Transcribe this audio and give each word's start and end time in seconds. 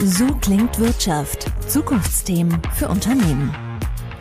So 0.00 0.26
klingt 0.42 0.78
Wirtschaft. 0.78 1.50
Zukunftsthemen 1.68 2.60
für 2.74 2.88
Unternehmen. 2.88 3.54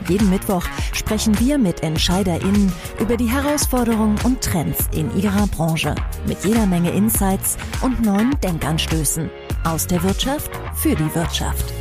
Jeden 0.08 0.30
Mittwoch 0.30 0.64
sprechen 0.94 1.38
wir 1.40 1.58
mit 1.58 1.84
EntscheiderInnen 1.84 2.72
über 3.00 3.18
die 3.18 3.30
Herausforderungen 3.30 4.18
und 4.24 4.42
Trends 4.42 4.88
in 4.94 5.14
ihrer 5.18 5.48
Branche. 5.48 5.94
Mit 6.28 6.46
jeder 6.46 6.66
Menge 6.66 6.92
Insights 6.92 7.58
und 7.82 8.02
neuen 8.06 8.40
Denkanstößen. 8.42 9.30
Aus 9.66 9.86
der 9.86 10.02
Wirtschaft 10.04 10.50
für 10.76 10.96
die 10.96 11.14
Wirtschaft. 11.14 11.74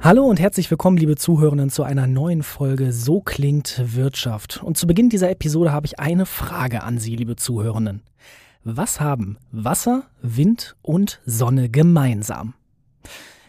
Hallo 0.00 0.24
und 0.24 0.38
herzlich 0.38 0.70
willkommen, 0.70 0.96
liebe 0.96 1.16
Zuhörenden, 1.16 1.70
zu 1.70 1.82
einer 1.82 2.06
neuen 2.06 2.44
Folge 2.44 2.92
So 2.92 3.20
klingt 3.20 3.82
Wirtschaft. 3.96 4.62
Und 4.62 4.76
zu 4.76 4.86
Beginn 4.86 5.08
dieser 5.08 5.30
Episode 5.30 5.72
habe 5.72 5.86
ich 5.86 5.98
eine 5.98 6.24
Frage 6.24 6.84
an 6.84 6.98
Sie, 6.98 7.16
liebe 7.16 7.34
Zuhörenden. 7.34 8.02
Was 8.62 9.00
haben 9.00 9.38
Wasser, 9.50 10.04
Wind 10.22 10.76
und 10.82 11.20
Sonne 11.24 11.68
gemeinsam? 11.68 12.54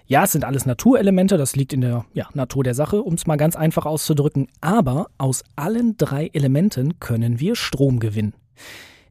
Ja, 0.10 0.24
es 0.24 0.32
sind 0.32 0.44
alles 0.44 0.66
Naturelemente, 0.66 1.38
das 1.38 1.56
liegt 1.56 1.72
in 1.72 1.82
der 1.82 2.04
ja, 2.14 2.28
Natur 2.34 2.64
der 2.64 2.74
Sache, 2.74 3.04
um 3.04 3.14
es 3.14 3.28
mal 3.28 3.36
ganz 3.36 3.56
einfach 3.56 3.86
auszudrücken, 3.86 4.48
aber 4.60 5.12
aus 5.20 5.44
allen 5.56 5.98
drei 5.98 6.32
Elementen 6.34 7.00
können 7.00 7.40
wir 7.40 7.56
Strom 7.56 8.00
gewinnen. 8.00 8.34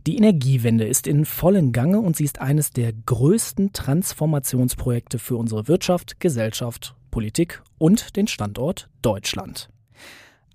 Die 0.09 0.17
Energiewende 0.17 0.89
ist 0.89 1.07
in 1.07 1.25
vollem 1.25 1.71
Gange 1.71 2.01
und 2.01 2.17
sie 2.17 2.25
ist 2.25 2.41
eines 2.41 2.73
der 2.73 2.93
größten 2.93 3.73
Transformationsprojekte 3.73 5.21
für 5.21 5.37
unsere 5.37 5.69
Wirtschaft, 5.69 6.19
Gesellschaft, 6.19 6.97
Politik 7.13 7.63
und 7.79 8.17
den 8.17 8.27
Standort 8.27 8.89
Deutschland. 9.01 9.71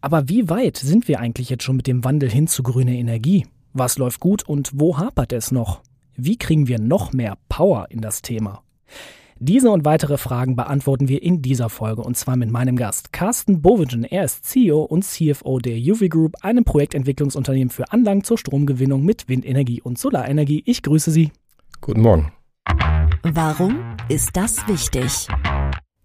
Aber 0.01 0.27
wie 0.27 0.49
weit 0.49 0.75
sind 0.75 1.07
wir 1.07 1.21
eigentlich 1.21 1.49
jetzt 1.49 1.63
schon 1.63 1.77
mit 1.77 1.87
dem 1.87 2.03
Wandel 2.03 2.29
hin 2.29 2.47
zu 2.47 2.63
grüner 2.63 2.91
Energie? 2.91 3.47
Was 3.71 3.97
läuft 3.97 4.19
gut 4.19 4.43
und 4.43 4.71
wo 4.73 4.97
hapert 4.97 5.31
es 5.31 5.53
noch? 5.53 5.83
Wie 6.17 6.35
kriegen 6.35 6.67
wir 6.67 6.79
noch 6.79 7.13
mehr 7.13 7.37
Power 7.47 7.87
in 7.89 8.01
das 8.01 8.21
Thema? 8.21 8.61
Diese 9.45 9.71
und 9.71 9.83
weitere 9.83 10.17
Fragen 10.17 10.55
beantworten 10.55 11.09
wir 11.09 11.21
in 11.21 11.41
dieser 11.41 11.67
Folge 11.67 12.01
und 12.01 12.15
zwar 12.15 12.37
mit 12.37 12.49
meinem 12.49 12.77
Gast 12.77 13.11
Carsten 13.11 13.61
Bovigen. 13.61 14.05
Er 14.05 14.23
ist 14.23 14.45
CEO 14.45 14.83
und 14.83 15.03
CFO 15.03 15.59
der 15.59 15.75
UV 15.75 16.07
Group, 16.07 16.35
einem 16.39 16.63
Projektentwicklungsunternehmen 16.63 17.69
für 17.69 17.91
Anlagen 17.91 18.23
zur 18.23 18.37
Stromgewinnung 18.37 19.03
mit 19.03 19.27
Windenergie 19.27 19.81
und 19.81 19.99
Solarenergie. 19.99 20.63
Ich 20.65 20.81
grüße 20.81 21.11
Sie. 21.11 21.33
Guten 21.81 22.03
Morgen. 22.03 22.31
Warum 23.23 23.83
ist 24.07 24.29
das 24.37 24.65
wichtig? 24.69 25.27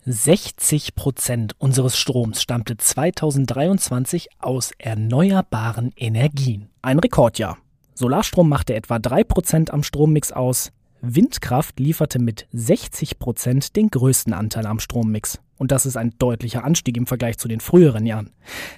60 0.05 0.97
Prozent 0.97 1.55
unseres 1.59 1.97
Stroms 1.97 2.43
stammte 2.43 2.77
2023 2.77 4.31
aus 4.41 4.73
erneuerbaren 4.79 5.93
Energien. 5.95 6.71
Ein 6.83 6.99
Rekordjahr. 6.99 7.57
Solarstrom 7.95 8.49
machte 8.49 8.75
etwa 8.75 8.99
3 8.99 9.23
Prozent 9.23 9.73
am 9.73 9.85
Strommix 9.85 10.33
aus, 10.33 10.73
Windkraft 11.01 11.79
lieferte 11.79 12.19
mit 12.19 12.47
60 12.53 13.19
Prozent 13.19 13.77
den 13.77 13.89
größten 13.89 14.33
Anteil 14.33 14.67
am 14.67 14.81
Strommix. 14.81 15.41
Und 15.57 15.73
das 15.73 15.87
ist 15.87 15.97
ein 15.97 16.15
deutlicher 16.19 16.65
Anstieg 16.65 16.97
im 16.97 17.07
Vergleich 17.07 17.39
zu 17.39 17.49
den 17.49 17.61
früheren 17.61 18.07
Jahren. 18.07 18.31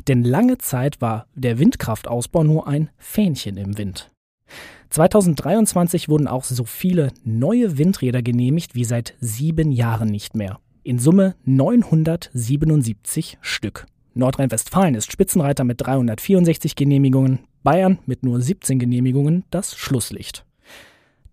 Denn 0.08 0.24
lange 0.24 0.58
Zeit 0.58 1.00
war 1.00 1.26
der 1.34 1.58
Windkraftausbau 1.58 2.42
nur 2.44 2.66
ein 2.66 2.91
Fähnchen 2.96 3.56
im 3.56 3.76
Wind. 3.78 4.10
2023 4.91 6.08
wurden 6.08 6.26
auch 6.26 6.44
so 6.44 6.64
viele 6.64 7.12
neue 7.22 7.78
Windräder 7.78 8.22
genehmigt 8.22 8.74
wie 8.74 8.84
seit 8.84 9.14
sieben 9.20 9.70
Jahren 9.70 10.08
nicht 10.08 10.34
mehr. 10.34 10.58
In 10.82 10.98
Summe 10.98 11.36
977 11.44 13.38
Stück. 13.41 13.86
Nordrhein-Westfalen 14.14 14.96
ist 14.96 15.12
Spitzenreiter 15.12 15.62
mit 15.62 15.80
364 15.80 16.74
Genehmigungen, 16.74 17.41
Bayern 17.62 17.98
mit 18.06 18.24
nur 18.24 18.41
17 18.41 18.78
Genehmigungen 18.78 19.44
das 19.50 19.76
Schlusslicht. 19.76 20.44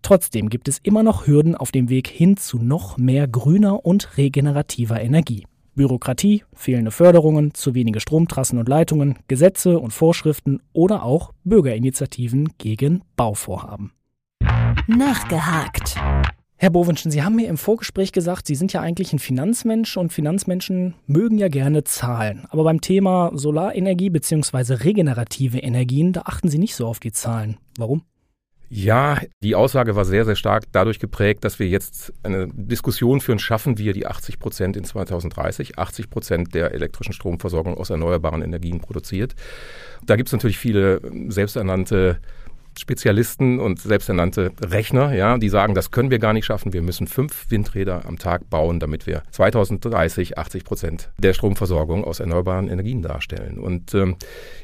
Trotzdem 0.02 0.48
gibt 0.48 0.68
es 0.68 0.78
immer 0.82 1.02
noch 1.02 1.26
Hürden 1.26 1.54
auf 1.54 1.72
dem 1.72 1.88
Weg 1.88 2.08
hin 2.08 2.36
zu 2.36 2.58
noch 2.58 2.96
mehr 2.98 3.28
grüner 3.28 3.84
und 3.84 4.16
regenerativer 4.16 5.00
Energie. 5.00 5.44
Bürokratie, 5.74 6.44
fehlende 6.54 6.90
Förderungen, 6.90 7.54
zu 7.54 7.74
wenige 7.74 8.00
Stromtrassen 8.00 8.58
und 8.58 8.68
Leitungen, 8.68 9.18
Gesetze 9.28 9.78
und 9.78 9.92
Vorschriften 9.92 10.60
oder 10.72 11.04
auch 11.04 11.32
Bürgerinitiativen 11.44 12.54
gegen 12.58 13.02
Bauvorhaben. 13.16 13.92
Nachgehakt. 14.88 15.96
Herr 16.56 16.70
Bowenschen, 16.70 17.12
Sie 17.12 17.22
haben 17.22 17.36
mir 17.36 17.46
im 17.46 17.56
Vorgespräch 17.56 18.10
gesagt, 18.10 18.48
Sie 18.48 18.56
sind 18.56 18.72
ja 18.72 18.80
eigentlich 18.80 19.12
ein 19.12 19.20
Finanzmensch 19.20 19.96
und 19.96 20.12
Finanzmenschen 20.12 20.94
mögen 21.06 21.38
ja 21.38 21.46
gerne 21.46 21.84
Zahlen. 21.84 22.46
Aber 22.50 22.64
beim 22.64 22.80
Thema 22.80 23.30
Solarenergie 23.32 24.10
bzw. 24.10 24.74
regenerative 24.82 25.58
Energien, 25.58 26.12
da 26.12 26.22
achten 26.24 26.48
Sie 26.48 26.58
nicht 26.58 26.74
so 26.74 26.88
auf 26.88 26.98
die 26.98 27.12
Zahlen. 27.12 27.58
Warum? 27.78 28.02
Ja, 28.70 29.18
die 29.42 29.54
Aussage 29.54 29.96
war 29.96 30.04
sehr, 30.04 30.26
sehr 30.26 30.36
stark 30.36 30.64
dadurch 30.72 30.98
geprägt, 30.98 31.42
dass 31.42 31.58
wir 31.58 31.68
jetzt 31.68 32.12
eine 32.22 32.48
Diskussion 32.48 33.20
führen, 33.20 33.38
schaffen 33.38 33.78
wir 33.78 33.94
die 33.94 34.06
80 34.06 34.38
Prozent 34.38 34.76
in 34.76 34.84
2030, 34.84 35.78
80 35.78 36.10
Prozent 36.10 36.54
der 36.54 36.72
elektrischen 36.72 37.14
Stromversorgung 37.14 37.78
aus 37.78 37.88
erneuerbaren 37.88 38.42
Energien 38.42 38.80
produziert. 38.80 39.34
Da 40.04 40.16
gibt 40.16 40.28
es 40.28 40.34
natürlich 40.34 40.58
viele 40.58 41.00
selbsternannte 41.28 42.20
Spezialisten 42.78 43.58
und 43.58 43.80
selbsternannte 43.80 44.52
Rechner, 44.60 45.14
ja, 45.14 45.36
die 45.38 45.48
sagen, 45.48 45.74
das 45.74 45.90
können 45.90 46.10
wir 46.10 46.18
gar 46.18 46.32
nicht 46.32 46.44
schaffen. 46.44 46.72
Wir 46.72 46.82
müssen 46.82 47.06
fünf 47.06 47.50
Windräder 47.50 48.06
am 48.06 48.18
Tag 48.18 48.48
bauen, 48.48 48.80
damit 48.80 49.06
wir 49.06 49.22
2030 49.30 50.38
80 50.38 50.64
Prozent 50.64 51.10
der 51.18 51.32
Stromversorgung 51.32 52.04
aus 52.04 52.20
erneuerbaren 52.20 52.68
Energien 52.68 53.02
darstellen. 53.02 53.58
Und 53.58 53.94
ähm, 53.94 54.16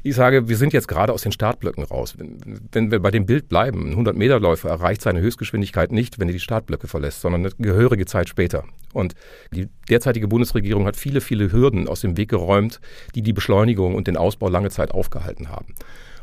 ich 0.02 0.14
sage, 0.14 0.48
wir 0.48 0.56
sind 0.56 0.72
jetzt 0.72 0.88
gerade 0.88 1.12
aus 1.12 1.22
den 1.22 1.32
Startblöcken 1.32 1.84
raus. 1.84 2.14
Wenn, 2.16 2.38
wenn 2.72 2.90
wir 2.90 3.00
bei 3.00 3.10
dem 3.10 3.26
Bild 3.26 3.48
bleiben, 3.48 3.90
ein 3.90 4.06
100-Meter-Läufer 4.06 4.68
erreicht 4.68 5.02
seine 5.02 5.20
Höchstgeschwindigkeit 5.20 5.92
nicht, 5.92 6.18
wenn 6.18 6.28
er 6.28 6.34
die 6.34 6.40
Startblöcke 6.40 6.88
verlässt, 6.88 7.20
sondern 7.20 7.42
eine 7.42 7.50
gehörige 7.58 8.06
Zeit 8.06 8.28
später. 8.28 8.64
Und 8.92 9.14
die 9.50 9.68
derzeitige 9.90 10.28
Bundesregierung 10.28 10.86
hat 10.86 10.96
viele, 10.96 11.20
viele 11.20 11.52
Hürden 11.52 11.88
aus 11.88 12.00
dem 12.00 12.16
Weg 12.16 12.30
geräumt, 12.30 12.80
die 13.14 13.22
die 13.22 13.32
Beschleunigung 13.32 13.94
und 13.94 14.06
den 14.06 14.16
Ausbau 14.16 14.48
lange 14.48 14.70
Zeit 14.70 14.92
aufgehalten 14.92 15.48
haben. 15.50 15.74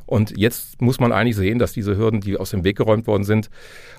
Und 0.06 0.38
jetzt 0.38 0.82
muss 0.82 1.00
man 1.00 1.12
eigentlich 1.12 1.36
sehen, 1.36 1.60
dass 1.60 1.74
diese 1.74 1.98
Hürden, 1.98 2.22
die 2.22 2.38
aus 2.38 2.52
dem 2.52 2.64
Weg 2.64 2.78
geräumt 2.78 3.08
worden 3.08 3.24
sind, 3.24 3.50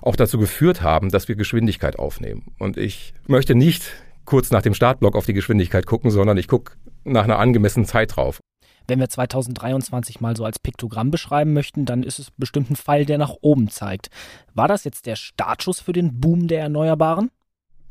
auch 0.01 0.17
dazu 0.17 0.39
geführt 0.39 0.83
haben, 0.83 1.11
dass 1.11 1.29
wir 1.29 1.37
Geschwindigkeit 1.37 1.99
aufnehmen. 1.99 2.53
Und 2.59 2.77
ich 2.77 3.15
möchte 3.27 3.55
nicht 3.55 3.83
kurz 4.25 4.51
nach 4.51 4.63
dem 4.63 4.75
Startblock 4.75 5.17
auf 5.17 5.27
die 5.27 5.33
Geschwindigkeit 5.33 5.87
gucken, 5.87 6.11
sondern 6.11 6.37
ich 6.37 6.49
gucke 6.49 6.75
nach 7.05 7.25
einer 7.25 7.39
angemessenen 7.39 7.87
Zeit 7.87 8.17
drauf. 8.17 8.41
Wenn 8.89 8.99
wir 8.99 9.09
2023 9.09 10.21
mal 10.21 10.37
so 10.37 10.45
als 10.45 10.59
Piktogramm 10.59 11.11
beschreiben 11.11 11.53
möchten, 11.53 11.85
dann 11.85 12.03
ist 12.03 12.19
es 12.19 12.31
bestimmt 12.33 12.71
ein 12.71 12.77
Pfeil, 12.77 13.07
der 13.07 13.19
nach 13.19 13.35
oben 13.41 13.69
zeigt. 13.69 14.09
War 14.55 14.69
das 14.69 14.85
jetzt 14.85 15.07
der 15.07 15.17
Startschuss 15.17 15.81
für 15.81 15.93
den 15.93 16.21
Boom 16.21 16.49
der 16.49 16.61
Erneuerbaren? 16.61 17.31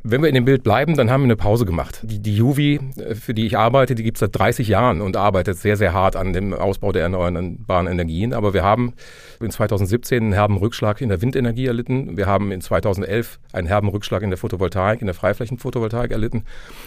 Wenn 0.04 0.22
wir 0.22 0.30
in 0.30 0.36
dem 0.36 0.46
Bild 0.46 0.64
bleiben, 0.64 0.96
dann 0.96 1.12
haben 1.12 1.22
wir 1.22 1.26
eine 1.26 1.36
Pause 1.36 1.66
gemacht. 1.66 2.00
Die, 2.04 2.20
die 2.20 2.36
Juvi, 2.36 2.80
äh, 2.98 3.14
für 3.14 3.34
die 3.34 3.46
ich 3.46 3.58
arbeite, 3.58 3.94
die 3.94 4.04
gibt 4.04 4.18
es 4.18 4.22
seit 4.22 4.36
30 4.38 4.68
Jahren 4.68 5.02
und 5.02 5.16
arbeitet 5.16 5.58
sehr, 5.58 5.78
sehr 5.78 5.94
hart 5.94 6.16
an 6.16 6.34
dem 6.34 6.54
Ausbau 6.54 6.92
der 6.92 7.04
erneuerbaren 7.04 7.88
Energien. 7.88 8.34
Aber 8.34 8.54
wir 8.54 8.64
haben 8.64 8.94
in 9.40 9.52
2017 9.52 10.24
einen 10.24 10.34
herben 10.34 10.58
Rückschlag 10.58 11.02
in 11.02 11.10
der 11.10 11.22
Windenergie 11.22 11.68
erlitten. 11.68 12.18
Wir 12.18 12.26
haben 12.26 12.52
in 12.52 12.62
2011 12.62 13.40
einen 13.54 13.68
herben 13.68 13.90
Rückschlag 13.90 14.24
in 14.24 14.32
der 14.32 14.38
Photovoltaik, 14.38 15.02
in 15.02 15.08
der 15.08 15.14
Freiflächenphotovoltaik 15.14 16.12
erlitten 16.12 16.46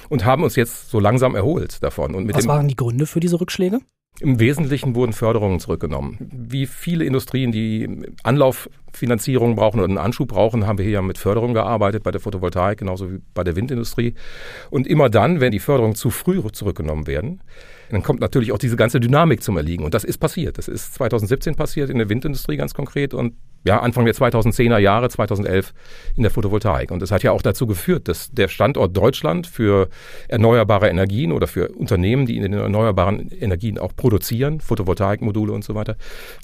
und 0.09 0.25
haben 0.25 0.43
uns 0.43 0.57
jetzt 0.57 0.91
so 0.91 0.99
langsam 0.99 1.37
erholt 1.37 1.83
davon. 1.83 2.15
Und 2.15 2.33
Was 2.35 2.49
waren 2.49 2.69
die 2.69 2.77
Gründe 2.77 3.07
für 3.07 3.21
diese 3.21 3.41
Rückschläge? 3.41 3.79
Im 4.21 4.39
Wesentlichen 4.39 4.95
wurden 4.95 5.13
Förderungen 5.13 5.59
zurückgenommen. 5.59 6.19
Wie 6.21 6.67
viele 6.67 7.05
Industrien, 7.05 7.51
die 7.51 8.07
Anlauffinanzierung 8.23 9.57
brauchen 9.57 9.81
oder 9.81 9.89
einen 9.89 9.99
Anschub 9.99 10.29
brauchen, 10.29 10.69
haben 10.69 10.79
wir 10.79 10.85
hier 10.85 10.95
ja 10.95 11.03
mit 11.03 11.19
Förderung 11.19 11.53
gearbeitet, 11.53 12.05
bei 12.05 12.13
der 12.13 12.21
Photovoltaik 12.21 12.79
genauso 12.79 13.11
wie 13.11 13.19
bei 13.35 13.43
der 13.43 13.57
Windindustrie. 13.57 14.15
Und 14.71 14.87
immer 14.87 15.11
dann, 15.11 15.41
wenn 15.41 15.51
die 15.51 15.59
Förderungen 15.59 15.97
zu 15.97 16.11
früh 16.11 16.41
zurückgenommen 16.53 17.09
werden, 17.09 17.41
dann 17.91 18.05
kommt 18.05 18.21
natürlich 18.21 18.53
auch 18.53 18.59
diese 18.59 18.77
ganze 18.77 19.01
Dynamik 19.01 19.43
zum 19.43 19.57
Erliegen. 19.57 19.85
Und 19.85 19.95
das 19.95 20.05
ist 20.05 20.19
passiert. 20.19 20.59
Das 20.59 20.69
ist 20.69 20.95
2017 20.95 21.57
passiert 21.57 21.91
in 21.91 21.99
der 21.99 22.09
Windindustrie 22.09 22.57
ganz 22.57 22.73
konkret 22.73 23.15
und 23.15 23.35
ja, 23.65 23.81
Anfang 23.81 24.05
der 24.05 24.15
2010er 24.15 24.79
Jahre, 24.79 25.09
2011 25.09 25.73
in 26.17 26.23
der 26.23 26.31
Photovoltaik. 26.31 26.91
Und 26.91 27.01
das 27.01 27.11
hat 27.11 27.23
ja 27.23 27.33
auch 27.33 27.43
dazu 27.43 27.67
geführt, 27.67 28.09
dass 28.09 28.31
der 28.31 28.49
Standort 28.49 28.97
Deutschland 28.97 29.47
für 29.47 29.89
erneuerbare 30.29 30.89
Energien 30.89 31.33
oder 31.33 31.47
für 31.47 31.69
Unternehmen, 31.69 32.27
die 32.27 32.37
in 32.37 32.43
den 32.43 32.53
erneuerbaren 32.53 33.31
Energien 33.31 33.79
auch 33.79 33.97
produzieren, 33.97 34.61
Photovoltaikmodule 34.61 35.53
und 35.53 35.65
so 35.65 35.75
weiter, 35.75 35.97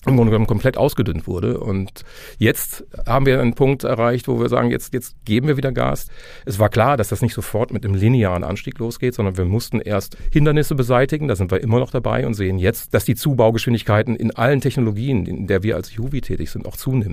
im 0.07 0.17
Grunde 0.17 0.31
genommen 0.31 0.47
komplett 0.47 0.79
ausgedünnt 0.79 1.27
wurde. 1.27 1.61
Und 1.61 2.05
jetzt 2.39 2.85
haben 3.07 3.27
wir 3.27 3.41
einen 3.41 3.55
Punkt 3.55 3.85
erreicht, 3.85 4.27
wo 4.27 4.41
wir 4.41 4.49
sagen, 4.49 4.71
jetzt, 4.71 4.95
jetzt 4.95 5.15
geben 5.27 5.47
wir 5.47 5.59
wieder 5.59 5.73
Gas. 5.73 6.09
Es 6.47 6.59
war 6.59 6.71
klar, 6.71 6.97
dass 6.97 7.09
das 7.09 7.21
nicht 7.21 7.35
sofort 7.35 7.71
mit 7.71 7.85
einem 7.85 7.95
linearen 7.95 8.45
Anstieg 8.45 8.79
losgeht, 8.79 9.15
sondern 9.15 9.37
wir 9.37 9.45
mussten 9.45 9.81
erst 9.81 10.17
Hindernisse 10.33 10.75
beseitigen. 10.75 11.29
Da 11.29 11.37
sind 11.37 11.51
wir 11.51 11.61
immer 11.61 11.81
noch 11.81 11.91
dabei 11.91 12.27
und 12.27 12.33
sehen 12.33 12.59
jetzt, 12.59 12.95
dass 12.95 13.05
die 13.05 13.15
Zubaugeschwindigkeiten 13.15 14.17
in 14.17 14.35
allen 14.35 14.63
Technologien, 14.63 15.27
in 15.27 15.47
der 15.47 15.63
wir 15.63 15.77
als 15.77 15.95
Juvi 15.95 16.23
tätig 16.23 16.51
sind, 16.51 16.67
auch 16.67 16.77
zunehmen. 16.77 17.10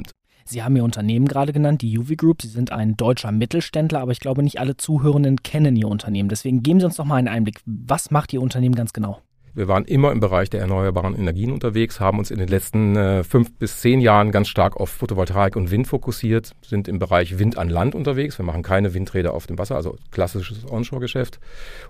Sie 0.50 0.64
haben 0.64 0.76
Ihr 0.76 0.84
Unternehmen 0.84 1.28
gerade 1.28 1.54
genannt, 1.54 1.82
die 1.82 1.98
UV 1.98 2.16
Group. 2.16 2.42
Sie 2.42 2.48
sind 2.48 2.72
ein 2.72 2.96
deutscher 2.96 3.32
Mittelständler, 3.32 4.00
aber 4.00 4.12
ich 4.12 4.20
glaube, 4.20 4.44
nicht 4.44 4.60
alle 4.60 4.78
Zuhörenden 4.78 5.44
kennen 5.44 5.76
Ihr 5.76 5.88
Unternehmen. 5.88 6.30
Deswegen 6.30 6.64
geben 6.64 6.80
Sie 6.80 6.86
uns 6.86 6.96
doch 6.96 7.06
mal 7.06 7.16
einen 7.16 7.28
Einblick. 7.28 7.60
Was 7.66 8.12
macht 8.12 8.34
Ihr 8.34 8.42
Unternehmen 8.42 8.76
ganz 8.76 8.94
genau? 8.94 9.22
Wir 9.58 9.68
waren 9.68 9.86
immer 9.86 10.12
im 10.12 10.20
Bereich 10.20 10.52
der 10.52 10.62
erneuerbaren 10.62 11.16
Energien 11.16 11.52
unterwegs, 11.52 12.00
haben 12.00 12.20
uns 12.20 12.30
in 12.30 12.38
den 12.38 12.48
letzten 12.48 12.96
äh, 12.96 13.24
fünf 13.24 13.52
bis 13.58 13.82
zehn 13.82 14.00
Jahren 14.02 14.32
ganz 14.32 14.50
stark 14.50 14.78
auf 14.78 14.92
Photovoltaik 14.92 15.56
und 15.56 15.72
Wind 15.72 15.88
fokussiert, 15.88 16.52
sind 16.62 16.88
im 16.88 17.00
Bereich 17.00 17.40
Wind 17.40 17.58
an 17.58 17.68
Land 17.68 17.96
unterwegs. 17.96 18.38
Wir 18.38 18.46
machen 18.46 18.62
keine 18.62 18.94
Windräder 18.94 19.34
auf 19.34 19.48
dem 19.48 19.58
Wasser, 19.58 19.76
also 19.76 19.98
klassisches 20.12 20.70
Onshore-Geschäft 20.70 21.40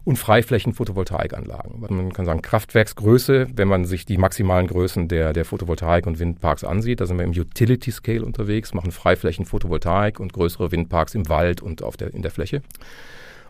und 0.06 0.16
Freiflächen-Photovoltaikanlagen. 0.16 1.82
Man 1.82 2.14
kann 2.14 2.26
sagen 2.26 2.42
Kraftwerksgröße, 2.42 3.48
wenn 3.54 3.68
man 3.68 3.84
sich 3.84 4.06
die 4.06 4.18
maximalen 4.18 4.68
Größen 4.68 5.10
der, 5.10 5.34
der 5.34 5.46
Photovoltaik- 5.46 6.08
und 6.08 6.20
Windparks 6.20 6.64
ansieht. 6.64 7.02
Da 7.02 7.06
sind 7.06 7.18
wir 7.18 7.26
im 7.26 7.32
Utility-Scale 7.32 8.24
unterwegs, 8.24 8.74
machen 8.74 8.92
Freiflächen-Photovoltaik 8.92 10.22
und 10.22 10.32
größere 10.32 10.72
Windparks 10.72 11.16
im 11.16 11.28
Wald 11.28 11.62
und 11.62 11.84
auf 11.84 11.98
der, 11.98 12.14
in 12.14 12.22
der 12.22 12.32
Fläche 12.32 12.62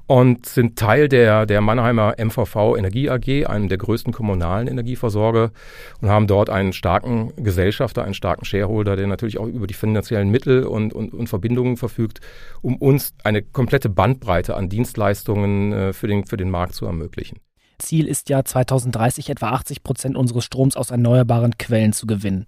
und 0.08 0.46
sind 0.46 0.80
Teil 0.80 1.10
der, 1.10 1.46
der 1.46 1.62
Mannheimer 1.62 2.16
MVV 2.18 2.78
Energie 2.78 3.10
AG, 3.10 3.46
einem 3.46 3.68
der 3.68 3.78
größten 3.78 4.14
kommunalen 4.14 4.68
Energieversorger 4.68 5.52
und 6.02 6.10
haben 6.10 6.28
dort 6.28 6.50
einen 6.50 6.72
starken 6.72 7.34
Gesellschafter, 7.36 8.04
einen 8.04 8.14
starken 8.14 8.46
Shareholder, 8.46 8.96
der 8.96 9.08
natürlich 9.08 9.38
auch 9.38 9.46
über 9.46 9.68
die 9.68 9.74
finanziellen 9.74 10.30
Mittel 10.30 10.64
und, 10.64 10.94
und, 10.94 11.14
und 11.14 11.28
Verbindungen 11.28 11.76
verfügt, 11.76 12.22
um 12.62 12.78
uns 12.78 13.14
eine 13.24 13.42
komplette 13.42 13.90
Bandbreite 13.90 14.56
an 14.56 14.70
Dienstleistungen 14.70 15.74
äh, 15.74 15.94
für, 15.94 16.08
den, 16.08 16.26
für 16.26 16.38
den 16.38 16.50
Markt 16.50 16.74
zu 16.74 16.86
ermöglichen. 16.86 17.40
Ziel 17.78 18.08
ist 18.08 18.30
ja 18.30 18.44
2030 18.44 19.30
etwa 19.30 19.50
80 19.50 19.84
Prozent 19.84 20.16
unseres 20.16 20.46
Stroms 20.46 20.78
aus 20.78 20.90
erneuerbaren 20.90 21.58
Quellen 21.58 21.94
zu 21.94 22.08
gewinnen. 22.08 22.46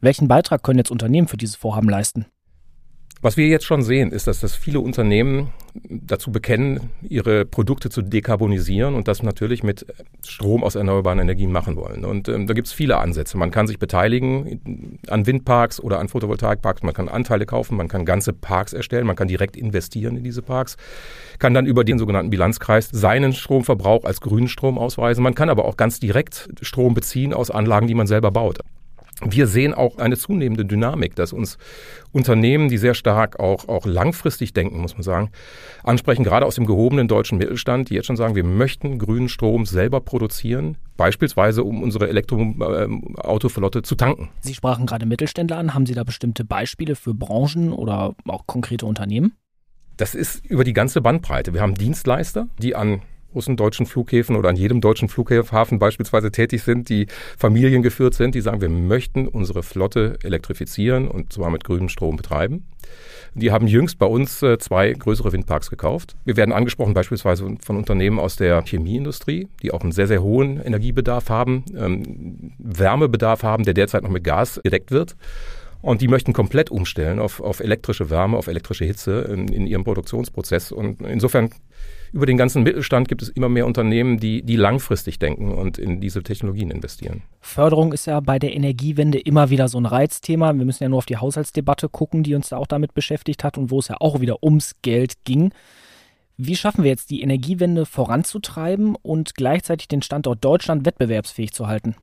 Welchen 0.00 0.28
Beitrag 0.28 0.62
können 0.62 0.78
jetzt 0.78 0.90
Unternehmen 0.90 1.28
für 1.28 1.36
dieses 1.36 1.56
Vorhaben 1.56 1.88
leisten? 1.88 2.26
Was 3.22 3.36
wir 3.36 3.46
jetzt 3.46 3.64
schon 3.64 3.82
sehen, 3.82 4.10
ist, 4.10 4.26
dass 4.26 4.40
das 4.40 4.56
viele 4.56 4.80
Unternehmen 4.80 5.52
dazu 5.88 6.32
bekennen, 6.32 6.90
ihre 7.08 7.44
Produkte 7.44 7.88
zu 7.88 8.02
dekarbonisieren 8.02 8.96
und 8.96 9.06
das 9.06 9.22
natürlich 9.22 9.62
mit 9.62 9.86
Strom 10.26 10.64
aus 10.64 10.74
erneuerbaren 10.74 11.20
Energien 11.20 11.52
machen 11.52 11.76
wollen. 11.76 12.04
Und 12.04 12.28
ähm, 12.28 12.48
da 12.48 12.52
gibt 12.52 12.66
es 12.66 12.72
viele 12.72 12.98
Ansätze. 12.98 13.38
Man 13.38 13.52
kann 13.52 13.68
sich 13.68 13.78
beteiligen 13.78 14.98
an 15.06 15.24
Windparks 15.24 15.78
oder 15.78 16.00
an 16.00 16.08
Photovoltaikparks, 16.08 16.82
man 16.82 16.94
kann 16.94 17.08
Anteile 17.08 17.46
kaufen, 17.46 17.76
man 17.76 17.86
kann 17.86 18.04
ganze 18.04 18.32
Parks 18.32 18.72
erstellen, 18.72 19.06
man 19.06 19.14
kann 19.14 19.28
direkt 19.28 19.56
investieren 19.56 20.16
in 20.16 20.24
diese 20.24 20.42
Parks, 20.42 20.76
kann 21.38 21.54
dann 21.54 21.64
über 21.66 21.84
den 21.84 22.00
sogenannten 22.00 22.30
Bilanzkreis 22.30 22.88
seinen 22.90 23.34
Stromverbrauch 23.34 24.04
als 24.04 24.20
grünen 24.20 24.48
Strom 24.48 24.78
ausweisen. 24.78 25.22
Man 25.22 25.36
kann 25.36 25.48
aber 25.48 25.64
auch 25.64 25.76
ganz 25.76 26.00
direkt 26.00 26.50
Strom 26.60 26.94
beziehen 26.94 27.32
aus 27.32 27.52
Anlagen, 27.52 27.86
die 27.86 27.94
man 27.94 28.08
selber 28.08 28.32
baut. 28.32 28.58
Wir 29.24 29.46
sehen 29.46 29.72
auch 29.74 29.98
eine 29.98 30.16
zunehmende 30.16 30.64
Dynamik, 30.64 31.14
dass 31.14 31.32
uns 31.32 31.58
Unternehmen, 32.12 32.68
die 32.68 32.78
sehr 32.78 32.94
stark 32.94 33.38
auch, 33.38 33.68
auch 33.68 33.86
langfristig 33.86 34.52
denken, 34.52 34.80
muss 34.80 34.94
man 34.94 35.02
sagen, 35.02 35.30
ansprechen, 35.84 36.24
gerade 36.24 36.44
aus 36.44 36.56
dem 36.56 36.66
gehobenen 36.66 37.08
deutschen 37.08 37.38
Mittelstand, 37.38 37.90
die 37.90 37.94
jetzt 37.94 38.06
schon 38.06 38.16
sagen, 38.16 38.34
wir 38.34 38.44
möchten 38.44 38.98
grünen 38.98 39.28
Strom 39.28 39.64
selber 39.64 40.00
produzieren, 40.00 40.76
beispielsweise 40.96 41.64
um 41.64 41.82
unsere 41.82 42.08
Elektroautoflotte 42.08 43.78
ähm, 43.78 43.84
zu 43.84 43.94
tanken. 43.94 44.30
Sie 44.40 44.54
sprachen 44.54 44.86
gerade 44.86 45.06
Mittelständler 45.06 45.58
an. 45.58 45.74
Haben 45.74 45.86
Sie 45.86 45.94
da 45.94 46.04
bestimmte 46.04 46.44
Beispiele 46.44 46.96
für 46.96 47.14
Branchen 47.14 47.72
oder 47.72 48.14
auch 48.26 48.46
konkrete 48.46 48.86
Unternehmen? 48.86 49.32
Das 49.96 50.14
ist 50.14 50.44
über 50.46 50.64
die 50.64 50.72
ganze 50.72 51.00
Bandbreite. 51.00 51.54
Wir 51.54 51.60
haben 51.60 51.74
Dienstleister, 51.74 52.48
die 52.58 52.74
an 52.74 53.02
großen 53.32 53.56
deutschen 53.56 53.86
Flughäfen 53.86 54.36
oder 54.36 54.48
an 54.48 54.56
jedem 54.56 54.80
deutschen 54.80 55.08
Flughafen 55.08 55.78
beispielsweise 55.78 56.30
tätig 56.30 56.62
sind, 56.62 56.88
die 56.88 57.06
familiengeführt 57.36 58.14
sind, 58.14 58.34
die 58.34 58.40
sagen, 58.40 58.60
wir 58.60 58.68
möchten 58.68 59.26
unsere 59.26 59.62
Flotte 59.62 60.18
elektrifizieren 60.22 61.08
und 61.08 61.32
zwar 61.32 61.50
mit 61.50 61.64
grünem 61.64 61.88
Strom 61.88 62.16
betreiben. 62.16 62.66
Die 63.34 63.50
haben 63.50 63.66
jüngst 63.66 63.98
bei 63.98 64.06
uns 64.06 64.42
äh, 64.42 64.58
zwei 64.58 64.92
größere 64.92 65.32
Windparks 65.32 65.70
gekauft. 65.70 66.16
Wir 66.24 66.36
werden 66.36 66.52
angesprochen 66.52 66.92
beispielsweise 66.92 67.56
von 67.64 67.76
Unternehmen 67.76 68.18
aus 68.18 68.36
der 68.36 68.62
Chemieindustrie, 68.62 69.48
die 69.62 69.72
auch 69.72 69.80
einen 69.80 69.92
sehr, 69.92 70.06
sehr 70.06 70.22
hohen 70.22 70.60
Energiebedarf 70.60 71.30
haben, 71.30 71.64
ähm, 71.74 72.52
Wärmebedarf 72.58 73.42
haben, 73.42 73.64
der 73.64 73.72
derzeit 73.72 74.02
noch 74.02 74.10
mit 74.10 74.24
Gas 74.24 74.60
gedeckt 74.62 74.90
wird. 74.90 75.16
Und 75.80 76.00
die 76.00 76.08
möchten 76.08 76.32
komplett 76.32 76.70
umstellen 76.70 77.18
auf, 77.18 77.40
auf 77.40 77.60
elektrische 77.60 78.08
Wärme, 78.10 78.36
auf 78.36 78.46
elektrische 78.46 78.84
Hitze 78.84 79.22
in, 79.22 79.48
in 79.48 79.66
ihrem 79.66 79.82
Produktionsprozess. 79.82 80.70
Und 80.70 81.00
insofern 81.00 81.50
über 82.12 82.26
den 82.26 82.36
ganzen 82.36 82.62
Mittelstand 82.62 83.08
gibt 83.08 83.22
es 83.22 83.30
immer 83.30 83.48
mehr 83.48 83.66
Unternehmen, 83.66 84.18
die, 84.18 84.42
die 84.42 84.56
langfristig 84.56 85.18
denken 85.18 85.52
und 85.52 85.78
in 85.78 86.00
diese 86.00 86.22
Technologien 86.22 86.70
investieren. 86.70 87.22
Förderung 87.40 87.92
ist 87.92 88.06
ja 88.06 88.20
bei 88.20 88.38
der 88.38 88.54
Energiewende 88.54 89.18
immer 89.18 89.50
wieder 89.50 89.68
so 89.68 89.78
ein 89.78 89.86
Reizthema. 89.86 90.52
Wir 90.52 90.64
müssen 90.64 90.82
ja 90.82 90.88
nur 90.88 90.98
auf 90.98 91.06
die 91.06 91.16
Haushaltsdebatte 91.16 91.88
gucken, 91.88 92.22
die 92.22 92.34
uns 92.34 92.50
da 92.50 92.58
auch 92.58 92.66
damit 92.66 92.94
beschäftigt 92.94 93.44
hat 93.44 93.56
und 93.56 93.70
wo 93.70 93.78
es 93.78 93.88
ja 93.88 93.96
auch 94.00 94.20
wieder 94.20 94.42
ums 94.42 94.74
Geld 94.82 95.24
ging. 95.24 95.52
Wie 96.36 96.56
schaffen 96.56 96.84
wir 96.84 96.90
jetzt 96.90 97.10
die 97.10 97.22
Energiewende 97.22 97.86
voranzutreiben 97.86 98.96
und 99.00 99.34
gleichzeitig 99.34 99.88
den 99.88 100.02
Standort 100.02 100.44
Deutschland 100.44 100.84
wettbewerbsfähig 100.84 101.52
zu 101.52 101.66
halten? 101.66 101.94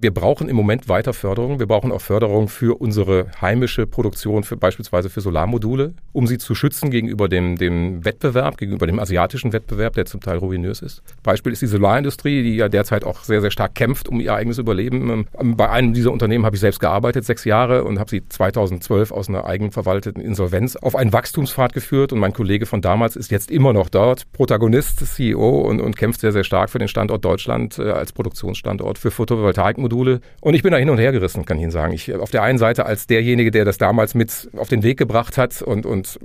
Wir 0.00 0.12
brauchen 0.12 0.48
im 0.48 0.56
Moment 0.56 0.88
weiter 0.88 1.12
Förderung. 1.12 1.58
Wir 1.58 1.66
brauchen 1.66 1.90
auch 1.90 2.00
Förderung 2.00 2.48
für 2.48 2.80
unsere 2.80 3.26
heimische 3.40 3.86
Produktion, 3.86 4.44
für 4.44 4.56
beispielsweise 4.56 5.10
für 5.10 5.20
Solarmodule, 5.20 5.94
um 6.12 6.26
sie 6.26 6.38
zu 6.38 6.54
schützen 6.54 6.90
gegenüber 6.90 7.28
dem, 7.28 7.56
dem 7.56 8.04
Wettbewerb, 8.04 8.58
gegenüber 8.58 8.86
dem 8.86 9.00
asiatischen 9.00 9.52
Wettbewerb, 9.52 9.94
der 9.94 10.06
zum 10.06 10.20
Teil 10.20 10.38
ruinös 10.38 10.82
ist. 10.82 11.02
Beispiel 11.22 11.52
ist 11.52 11.62
die 11.62 11.66
Solarindustrie, 11.66 12.42
die 12.42 12.56
ja 12.56 12.68
derzeit 12.68 13.04
auch 13.04 13.24
sehr, 13.24 13.40
sehr 13.40 13.50
stark 13.50 13.74
kämpft 13.74 14.08
um 14.08 14.20
ihr 14.20 14.34
eigenes 14.34 14.58
Überleben. 14.58 15.26
Ähm, 15.38 15.56
bei 15.56 15.68
einem 15.68 15.94
dieser 15.94 16.12
Unternehmen 16.12 16.44
habe 16.44 16.54
ich 16.54 16.60
selbst 16.60 16.80
gearbeitet, 16.80 17.24
sechs 17.24 17.44
Jahre, 17.44 17.84
und 17.84 17.98
habe 17.98 18.10
sie 18.10 18.22
2012 18.28 19.10
aus 19.10 19.28
einer 19.28 19.46
eigenverwalteten 19.46 20.22
Insolvenz 20.22 20.76
auf 20.76 20.94
einen 20.94 21.12
Wachstumspfad 21.12 21.72
geführt. 21.72 22.12
Und 22.12 22.20
mein 22.20 22.32
Kollege 22.32 22.66
von 22.66 22.80
damals 22.80 23.16
ist 23.16 23.30
jetzt 23.30 23.50
immer 23.50 23.72
noch 23.72 23.88
dort, 23.88 24.30
Protagonist, 24.32 25.04
CEO 25.04 25.60
und, 25.60 25.80
und 25.80 25.96
kämpft 25.96 26.20
sehr, 26.20 26.32
sehr 26.32 26.44
stark 26.44 26.70
für 26.70 26.78
den 26.78 26.88
Standort 26.88 27.24
Deutschland 27.24 27.78
äh, 27.78 27.90
als 27.90 28.12
Produktionsstandort 28.12 28.98
für 28.98 29.10
Photovoltaik 29.10 29.78
Module. 29.88 30.20
Und 30.40 30.54
ich 30.54 30.62
bin 30.62 30.72
da 30.72 30.78
hin 30.78 30.90
und 30.90 30.98
her 30.98 31.12
gerissen, 31.12 31.44
kann 31.44 31.56
ich 31.56 31.62
Ihnen 31.62 31.72
sagen. 31.72 31.92
Ich, 31.92 32.14
auf 32.14 32.30
der 32.30 32.42
einen 32.42 32.58
Seite 32.58 32.86
als 32.86 33.06
derjenige, 33.06 33.50
der 33.50 33.64
das 33.64 33.78
damals 33.78 34.14
mit 34.14 34.50
auf 34.56 34.68
den 34.68 34.82
Weg 34.82 34.98
gebracht 34.98 35.38
hat 35.38 35.62
und, 35.62 35.86
und 35.86 36.18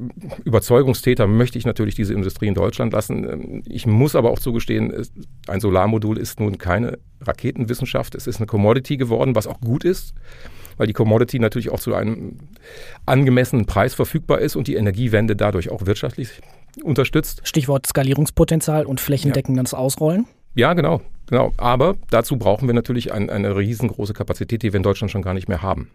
Überzeugungstäter 0.43 1.27
möchte 1.27 1.57
ich 1.57 1.65
natürlich 1.65 1.95
diese 1.95 2.13
Industrie 2.13 2.47
in 2.47 2.53
Deutschland 2.53 2.93
lassen. 2.93 3.63
Ich 3.67 3.87
muss 3.87 4.15
aber 4.15 4.31
auch 4.31 4.39
zugestehen, 4.39 4.93
ein 5.47 5.59
Solarmodul 5.59 6.17
ist 6.17 6.39
nun 6.39 6.57
keine 6.57 6.99
Raketenwissenschaft. 7.21 8.15
Es 8.15 8.27
ist 8.27 8.37
eine 8.37 8.45
Commodity 8.45 8.97
geworden, 8.97 9.35
was 9.35 9.47
auch 9.47 9.61
gut 9.61 9.85
ist 9.85 10.13
weil 10.75 10.87
die 10.87 10.93
Commodity 10.93 11.37
natürlich 11.37 11.69
auch 11.69 11.79
zu 11.79 11.93
einem 11.93 12.39
angemessenen 13.05 13.67
Preis 13.67 13.93
verfügbar 13.93 14.39
ist 14.39 14.55
und 14.55 14.67
die 14.67 14.73
Energiewende 14.73 15.35
dadurch 15.35 15.69
auch 15.69 15.85
wirtschaftlich 15.85 16.41
unterstützt. 16.81 17.41
Stichwort 17.43 17.85
Skalierungspotenzial 17.85 18.87
und 18.87 18.99
flächendeckendes 18.99 19.73
ja. 19.73 19.77
Ausrollen. 19.77 20.25
Ja, 20.55 20.73
genau. 20.73 21.01
Genau, 21.27 21.53
aber 21.57 21.95
dazu 22.09 22.37
brauchen 22.37 22.67
wir 22.67 22.75
natürlich 22.75 23.13
ein, 23.13 23.29
eine 23.29 23.55
riesengroße 23.55 24.13
Kapazität, 24.13 24.61
die 24.61 24.73
wir 24.73 24.77
in 24.77 24.83
Deutschland 24.83 25.09
schon 25.09 25.21
gar 25.21 25.33
nicht 25.33 25.47
mehr 25.47 25.61
haben. 25.61 25.89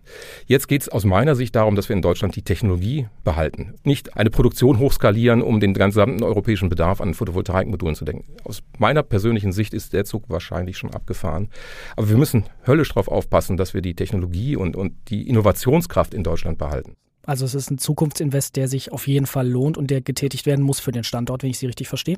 Jetzt 0.46 0.68
geht 0.68 0.82
es 0.82 0.88
aus 0.88 1.04
meiner 1.04 1.34
Sicht 1.34 1.54
darum, 1.54 1.76
dass 1.76 1.88
wir 1.88 1.94
in 1.94 2.02
Deutschland 2.02 2.34
die 2.34 2.42
Technologie 2.42 3.06
behalten. 3.24 3.74
Nicht 3.84 4.16
eine 4.16 4.30
Produktion 4.30 4.78
hochskalieren, 4.78 5.42
um 5.42 5.60
den 5.60 5.74
gesamten 5.74 6.22
europäischen 6.22 6.70
Bedarf 6.70 7.00
an 7.00 7.14
Photovoltaikmodulen 7.14 7.94
zu 7.94 8.06
denken. 8.06 8.36
Aus 8.44 8.62
meiner 8.78 9.02
persönlichen 9.02 9.52
Sicht 9.52 9.74
ist 9.74 9.92
der 9.92 10.06
Zug 10.06 10.24
wahrscheinlich 10.28 10.78
schon 10.78 10.94
abgefahren. 10.94 11.50
Aber 11.94 12.08
wir 12.08 12.16
müssen 12.16 12.44
höllisch 12.66 12.88
darauf 12.88 13.08
aufpassen, 13.08 13.58
dass 13.58 13.74
wir 13.74 13.82
die 13.82 13.94
Technologie 13.94 14.56
und, 14.56 14.76
und 14.76 14.94
die 15.08 15.28
Innovationskraft 15.28 16.14
in 16.14 16.24
Deutschland 16.24 16.56
behalten. 16.56 16.96
Also 17.26 17.44
es 17.44 17.54
ist 17.54 17.70
ein 17.70 17.76
Zukunftsinvest, 17.76 18.56
der 18.56 18.66
sich 18.66 18.90
auf 18.90 19.06
jeden 19.06 19.26
Fall 19.26 19.46
lohnt 19.46 19.76
und 19.76 19.90
der 19.90 20.00
getätigt 20.00 20.46
werden 20.46 20.64
muss 20.64 20.80
für 20.80 20.92
den 20.92 21.04
Standort, 21.04 21.42
wenn 21.42 21.50
ich 21.50 21.58
Sie 21.58 21.66
richtig 21.66 21.86
verstehe? 21.86 22.16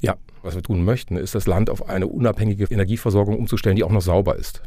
Ja, 0.00 0.16
was 0.42 0.54
wir 0.54 0.62
tun 0.62 0.84
möchten, 0.84 1.16
ist 1.16 1.34
das 1.34 1.46
Land 1.46 1.70
auf 1.70 1.88
eine 1.88 2.06
unabhängige 2.06 2.64
Energieversorgung 2.64 3.36
umzustellen, 3.36 3.76
die 3.76 3.84
auch 3.84 3.90
noch 3.90 4.02
sauber 4.02 4.36
ist. 4.36 4.62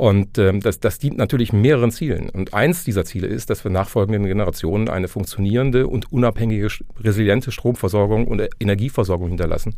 Und 0.00 0.38
ähm, 0.38 0.60
das, 0.60 0.80
das 0.80 0.98
dient 0.98 1.18
natürlich 1.18 1.52
mehreren 1.52 1.90
Zielen. 1.90 2.30
Und 2.30 2.54
eins 2.54 2.84
dieser 2.84 3.04
Ziele 3.04 3.26
ist, 3.26 3.50
dass 3.50 3.64
wir 3.64 3.70
nachfolgenden 3.70 4.24
Generationen 4.24 4.88
eine 4.88 5.08
funktionierende 5.08 5.86
und 5.86 6.10
unabhängige, 6.10 6.68
resiliente 7.00 7.52
Stromversorgung 7.52 8.26
und 8.26 8.42
Energieversorgung 8.58 9.28
hinterlassen. 9.28 9.74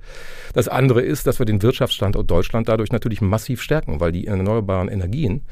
Das 0.55 0.69
andere 0.69 1.01
ist, 1.03 1.27
dass 1.27 1.41
wir 1.41 1.47
den 1.47 1.61
Wirtschaftsstandort 1.61 2.31
Deutschland 2.31 2.69
dadurch 2.69 2.93
natürlich 2.93 3.21
massiv 3.21 3.61
stärken, 3.61 3.99
weil 3.99 4.13
die 4.13 4.29
erneuerbaren 4.29 4.87
Energien 4.87 5.43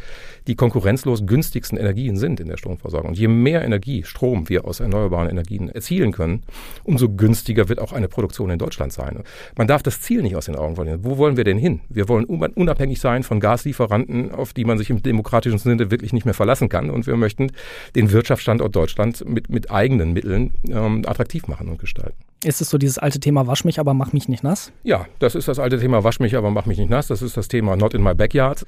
die 0.47 0.55
konkurrenzlos 0.57 1.27
günstigsten 1.27 1.79
Energien 1.79 2.17
sind 2.17 2.41
in 2.41 2.49
der 2.49 2.57
Stromversorgung. 2.57 3.11
Und 3.11 3.19
je 3.19 3.29
mehr 3.29 3.65
Energie, 3.65 4.05
Strom 4.05 4.49
wir 4.49 4.65
aus 4.65 4.81
erneuerbaren 4.81 5.29
Energien 5.29 5.69
erzielen 5.69 6.12
können, 6.12 6.43
umso 6.85 7.11
günstiger 7.11 7.69
wird 7.69 7.79
auch 7.79 7.93
eine 7.93 8.09
Produktion 8.09 8.50
in 8.50 8.59
Deutschland 8.59 8.93
sein. 8.93 9.23
Man 9.57 9.67
darf 9.67 9.83
das 9.83 10.00
Ziel 10.00 10.23
nicht 10.23 10.37
aus 10.37 10.47
den 10.47 10.57
Augen 10.57 10.77
verlieren. 10.77 11.05
Wo 11.05 11.19
wollen 11.19 11.37
wir 11.37 11.45
denn 11.45 11.59
hin? 11.59 11.81
Wir 11.89 12.09
wollen 12.09 12.25
unabhängig 12.25 13.00
sein 13.00 13.23
von 13.23 13.41
Gaslieferanten, 13.41 14.33
auf 14.33 14.53
die 14.53 14.60
die 14.61 14.67
man 14.67 14.76
sich 14.76 14.90
im 14.90 15.02
demokratischen 15.02 15.57
Sinne 15.57 15.90
wirklich 15.90 16.12
nicht 16.12 16.26
mehr 16.26 16.35
verlassen 16.35 16.69
kann. 16.69 16.90
Und 16.90 17.07
wir 17.07 17.17
möchten 17.17 17.50
den 17.97 18.12
Wirtschaftsstandort 18.12 18.76
Deutschland 18.76 19.26
mit, 19.26 19.49
mit 19.49 19.71
eigenen 19.71 20.12
Mitteln 20.12 20.52
ähm, 20.69 21.02
attraktiv 21.07 21.49
machen 21.49 21.69
und 21.69 21.79
gestalten. 21.79 22.19
Ist 22.45 22.61
es 22.61 22.69
so 22.69 22.76
dieses 22.76 22.99
alte 22.99 23.21
Thema 23.21 23.47
Wasch 23.47 23.64
mich, 23.64 23.81
aber 23.81 23.95
mach 23.95 24.12
mich 24.12 24.29
nicht 24.29 24.43
nass? 24.43 24.71
Ja, 24.83 25.07
das 25.19 25.35
ist 25.35 25.49
das 25.49 25.59
alte 25.59 25.81
Thema 25.81 26.05
Wasch 26.05 26.21
mich, 26.21 26.37
aber 26.37 26.50
mach 26.50 26.67
mich 26.67 26.76
nicht 26.76 26.90
nass. 26.90 27.07
Das 27.07 27.23
ist 27.23 27.38
das 27.38 27.49
Thema 27.49 27.75
Not 27.75 27.95
in 27.95 28.02
my 28.02 28.14
backyard. 28.14 28.67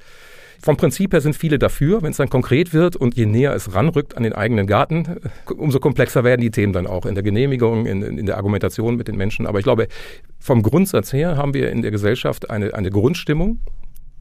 Vom 0.63 0.77
Prinzip 0.77 1.13
her 1.13 1.21
sind 1.21 1.35
viele 1.35 1.59
dafür, 1.59 2.01
wenn 2.01 2.09
es 2.09 2.17
dann 2.17 2.29
konkret 2.29 2.73
wird 2.73 2.95
und 2.95 3.15
je 3.15 3.27
näher 3.27 3.53
es 3.53 3.75
ranrückt 3.75 4.17
an 4.17 4.23
den 4.23 4.33
eigenen 4.33 4.65
Garten, 4.65 5.19
umso 5.55 5.79
komplexer 5.79 6.23
werden 6.23 6.41
die 6.41 6.51
Themen 6.51 6.73
dann 6.73 6.87
auch 6.87 7.05
in 7.05 7.13
der 7.13 7.23
Genehmigung, 7.23 7.85
in, 7.85 8.01
in 8.01 8.25
der 8.25 8.37
Argumentation 8.37 8.95
mit 8.95 9.07
den 9.07 9.17
Menschen. 9.17 9.45
Aber 9.45 9.59
ich 9.59 9.63
glaube, 9.63 9.89
vom 10.39 10.63
Grundsatz 10.63 11.13
her 11.13 11.37
haben 11.37 11.53
wir 11.53 11.69
in 11.69 11.83
der 11.83 11.91
Gesellschaft 11.91 12.49
eine, 12.49 12.73
eine 12.73 12.89
Grundstimmung, 12.89 13.59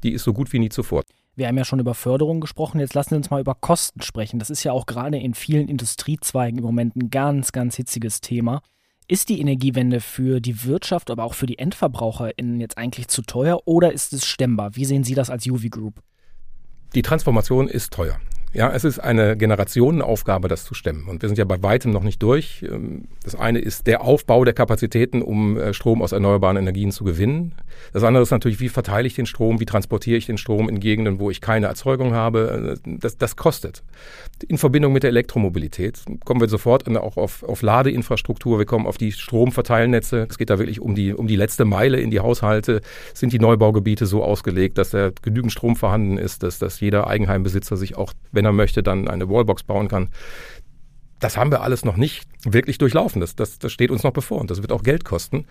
die 0.03 0.13
ist 0.13 0.25
so 0.25 0.33
gut 0.33 0.53
wie 0.53 0.59
nie 0.59 0.69
zuvor. 0.69 1.03
Wir 1.35 1.49
haben 1.49 1.57
ja 1.57 1.65
schon 1.65 1.81
über 1.81 1.95
Förderung 1.95 2.41
gesprochen, 2.41 2.79
jetzt 2.79 2.93
lassen 2.93 3.13
wir 3.13 3.17
uns 3.17 3.31
mal 3.31 3.41
über 3.41 3.55
Kosten 3.55 4.03
sprechen. 4.03 4.39
Das 4.39 4.51
ist 4.51 4.65
ja 4.65 4.73
auch 4.73 4.85
gerade 4.85 5.19
in 5.19 5.33
vielen 5.33 5.67
Industriezweigen 5.67 6.59
im 6.59 6.65
Moment 6.65 6.95
ein 6.95 7.09
ganz, 7.09 7.53
ganz 7.53 7.77
hitziges 7.77 8.21
Thema. 8.21 8.61
Ist 9.09 9.31
die 9.31 9.41
Energiewende 9.41 10.01
für 10.01 10.41
die 10.41 10.65
Wirtschaft, 10.65 11.11
aber 11.11 11.25
auch 11.25 11.35
für 11.35 11.47
die 11.47 11.59
EndverbraucherInnen 11.59 12.61
jetzt 12.61 12.77
eigentlich 12.77 13.09
zu 13.09 13.23
teuer 13.23 13.61
oder 13.65 13.93
ist 13.93 14.13
es 14.13 14.27
stemmbar? 14.27 14.77
Wie 14.77 14.85
sehen 14.85 15.05
Sie 15.05 15.15
das 15.15 15.31
als 15.31 15.47
UV 15.47 15.71
Group? 15.71 16.03
Die 16.95 17.03
Transformation 17.03 17.67
ist 17.67 17.93
teuer. 17.93 18.19
Ja, 18.55 18.71
es 18.71 18.85
ist 18.85 18.99
eine 18.99 19.35
Generationenaufgabe, 19.35 20.47
das 20.47 20.65
zu 20.65 20.75
stemmen. 20.75 21.09
Und 21.09 21.23
wir 21.23 21.29
sind 21.29 21.39
ja 21.39 21.47
bei 21.47 21.63
weitem 21.63 21.91
noch 21.91 22.03
nicht 22.03 22.23
durch. 22.23 22.63
Ähm, 22.69 23.05
das 23.25 23.35
eine 23.35 23.59
ist 23.59 23.87
der 23.87 24.03
Aufbau 24.03 24.45
der 24.45 24.53
Kapazitäten, 24.53 25.23
um 25.23 25.57
äh, 25.57 25.73
Strom 25.73 26.03
aus 26.03 26.13
erneuerbaren 26.13 26.59
Energien 26.59 26.93
zu 26.93 27.05
gewinnen. 27.05 27.55
Das 27.95 28.03
andere 28.03 28.23
ist 28.23 28.31
natürlich, 28.31 28.61
wie 28.61 28.69
verteile 28.69 29.07
ich 29.07 29.15
den 29.15 29.25
Strom, 29.25 29.59
wie 29.59 29.65
transportiere 29.65 30.19
ich 30.19 30.27
den 30.27 30.37
Strom 30.37 30.69
in 30.69 30.81
Gegenden, 30.81 31.19
wo 31.19 31.31
ich 31.31 31.41
keine 31.41 31.67
Erzeugung 31.67 32.13
habe. 32.13 32.79
Äh, 32.85 32.97
das, 32.99 33.17
das 33.17 33.37
kostet. 33.37 33.83
In 34.47 34.59
Verbindung 34.59 34.93
mit 34.93 35.03
der 35.03 35.11
Elektromobilität 35.11 36.03
kommen 36.25 36.41
wir 36.41 36.49
sofort 36.49 36.87
auch 36.97 37.17
auf, 37.17 37.43
auf 37.45 37.63
Ladeinfrastruktur, 37.63 38.59
wir 38.59 38.67
kommen 38.67 38.87
auf 38.87 38.99
die 38.99 39.13
Stromverteilnetze. 39.13 40.27
Es 40.29 40.37
geht 40.37 40.51
da 40.51 40.59
wirklich 40.59 40.81
um 40.81 40.95
die, 40.95 41.15
um 41.15 41.27
die 41.27 41.37
letzte 41.37 41.65
Meile 41.65 42.01
in 42.01 42.11
die 42.11 42.21
Haushalte. 42.21 42.83
Sind 43.15 43.33
die 43.33 43.39
Neubaugebiete 43.39 44.05
so 44.05 44.23
ausgelegt, 44.23 44.77
dass 44.77 44.91
da 44.91 45.11
genügend 45.23 45.53
Strom 45.53 45.75
vorhanden 45.77 46.19
ist, 46.19 46.43
dass, 46.43 46.59
dass 46.59 46.81
jeder 46.81 47.07
Eigenheimbesitzer 47.07 47.79
sich 47.79 47.97
auch, 47.97 48.13
wenn 48.31 48.42
wenn 48.43 48.47
er 48.47 48.53
möchte, 48.53 48.83
dann 48.83 49.09
eine 49.09 49.29
Wallbox 49.29 49.63
bauen 49.63 49.89
kann. 49.89 50.09
Das 51.21 51.37
haben 51.37 51.53
wir 51.53 51.63
alles 51.63 51.85
noch 51.85 51.97
nicht 51.97 52.25
wirklich 52.45 52.79
durchlaufen. 52.79 53.21
Das, 53.21 53.37
das, 53.37 53.61
das 53.61 53.71
steht 53.71 53.93
uns 53.93 54.03
noch 54.03 54.11
bevor 54.11 54.41
und 54.41 54.51
das 54.51 54.61
wird 54.61 54.73
auch 54.73 54.83
Geld 54.83 55.05
kosten. 55.05 55.47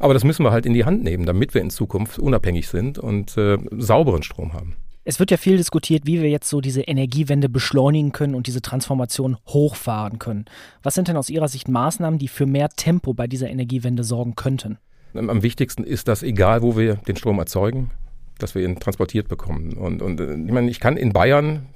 Aber 0.00 0.14
das 0.14 0.24
müssen 0.24 0.44
wir 0.44 0.50
halt 0.50 0.66
in 0.66 0.74
die 0.74 0.84
Hand 0.84 1.04
nehmen, 1.04 1.24
damit 1.26 1.54
wir 1.54 1.60
in 1.60 1.70
Zukunft 1.70 2.18
unabhängig 2.18 2.66
sind 2.68 2.98
und 2.98 3.38
äh, 3.38 3.56
sauberen 3.70 4.24
Strom 4.24 4.52
haben. 4.52 4.74
Es 5.04 5.20
wird 5.20 5.30
ja 5.30 5.36
viel 5.36 5.56
diskutiert, 5.56 6.06
wie 6.06 6.20
wir 6.20 6.30
jetzt 6.30 6.48
so 6.48 6.60
diese 6.60 6.82
Energiewende 6.82 7.48
beschleunigen 7.48 8.12
können 8.12 8.34
und 8.34 8.48
diese 8.48 8.62
Transformation 8.62 9.36
hochfahren 9.48 10.18
können. 10.18 10.44
Was 10.82 10.94
sind 10.94 11.08
denn 11.08 11.16
aus 11.16 11.30
Ihrer 11.30 11.48
Sicht 11.48 11.68
Maßnahmen, 11.68 12.18
die 12.18 12.28
für 12.28 12.46
mehr 12.46 12.68
Tempo 12.68 13.14
bei 13.14 13.26
dieser 13.28 13.48
Energiewende 13.48 14.04
sorgen 14.04 14.34
könnten? 14.34 14.78
Am 15.14 15.42
wichtigsten 15.42 15.84
ist, 15.84 16.08
dass 16.08 16.22
egal, 16.22 16.62
wo 16.62 16.76
wir 16.76 16.96
den 16.96 17.16
Strom 17.16 17.38
erzeugen, 17.38 17.90
dass 18.38 18.54
wir 18.54 18.64
ihn 18.64 18.78
transportiert 18.78 19.28
bekommen. 19.28 19.74
Und, 19.74 20.02
und 20.02 20.20
äh, 20.20 20.34
ich 20.34 20.52
meine, 20.52 20.70
ich 20.70 20.80
kann 20.80 20.96
in 20.96 21.12
Bayern 21.12 21.66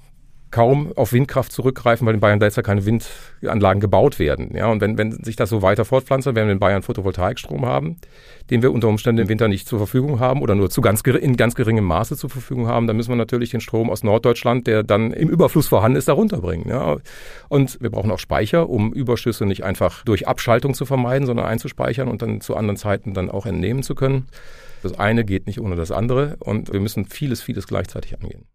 kaum 0.57 0.91
auf 0.97 1.13
Windkraft 1.13 1.53
zurückgreifen, 1.53 2.07
weil 2.07 2.15
in 2.15 2.21
Bayern 2.21 2.41
derzeit 2.41 2.65
keine 2.65 2.87
Windanlagen 2.87 3.79
gebaut 3.79 4.19
werden. 4.19 4.57
Ja, 4.57 4.69
und 4.69 4.81
wenn, 4.81 4.97
wenn 4.97 5.13
sich 5.23 5.37
das 5.37 5.51
so 5.51 5.61
weiter 5.61 5.85
fortpflanzt, 5.85 6.25
werden 6.25 6.47
wir 6.47 6.53
in 6.53 6.59
Bayern 6.59 6.81
Photovoltaikstrom 6.81 7.67
haben, 7.67 7.99
den 8.49 8.63
wir 8.63 8.73
unter 8.73 8.89
Umständen 8.89 9.21
im 9.21 9.29
Winter 9.29 9.49
nicht 9.49 9.69
zur 9.69 9.79
Verfügung 9.79 10.19
haben 10.19 10.41
oder 10.41 10.55
nur 10.55 10.71
zu 10.71 10.81
ganz, 10.81 11.03
in 11.03 11.37
ganz 11.37 11.57
geringem 11.57 11.85
Maße 11.85 12.17
zur 12.17 12.31
Verfügung 12.31 12.69
haben. 12.69 12.87
Dann 12.87 12.97
müssen 12.97 13.11
wir 13.11 13.17
natürlich 13.17 13.51
den 13.51 13.61
Strom 13.61 13.91
aus 13.91 14.03
Norddeutschland, 14.03 14.67
der 14.67 14.83
dann 14.83 15.13
im 15.13 15.29
Überfluss 15.29 15.69
vorhanden 15.69 15.99
ist, 15.99 16.09
da 16.09 16.15
runterbringen. 16.15 16.71
Ja. 16.71 16.97
Und 17.51 17.77
wir 17.83 17.91
brauchen 17.91 18.11
auch 18.11 18.19
Speicher, 18.19 18.71
um 18.71 18.95
Überschüsse 18.95 19.45
nicht 19.45 19.63
einfach 19.63 20.07
durch 20.07 20.27
Abschaltung 20.27 20.73
zu 20.73 20.87
vermeiden, 20.87 21.27
sondern 21.27 21.45
einzuspeichern 21.45 22.09
und 22.09 22.23
dann 22.23 22.41
zu 22.41 22.57
anderen 22.57 22.79
Zeiten 22.79 23.13
dann 23.13 23.31
auch 23.31 23.45
entnehmen 23.45 23.83
zu 23.83 23.95
können. 23.95 24.27
Das 24.83 24.99
eine 24.99 25.27
geht 25.27 25.47
nicht 25.49 25.61
ohne 25.61 25.77
das 25.77 25.91
andere 25.91 26.37
und 26.39 26.73
wir 26.73 26.81
müssen 26.81 27.05
vieles, 27.05 27.43
vieles 27.43 27.67
gleichzeitig 27.67 28.15
angehen. 28.19 28.47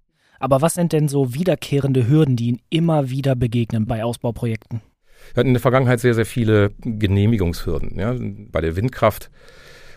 Aber 0.42 0.62
was 0.64 0.74
sind 0.74 0.92
denn 0.92 1.08
so 1.08 1.36
wiederkehrende 1.36 2.08
Hürden, 2.08 2.36
die 2.36 2.48
Ihnen 2.48 2.62
immer 2.72 3.12
wieder 3.12 3.36
begegnen 3.36 3.86
bei 3.86 4.04
Ausbauprojekten? 4.04 4.82
Wir 5.34 5.42
hatten 5.42 5.50
in 5.50 5.54
der 5.54 5.62
Vergangenheit 5.62 6.00
sehr, 6.00 6.16
sehr 6.16 6.26
viele 6.26 6.72
Genehmigungshürden. 6.82 8.00
Ja. 8.00 8.16
Bei 8.52 8.60
der 8.60 8.76
Windkraft 8.76 9.30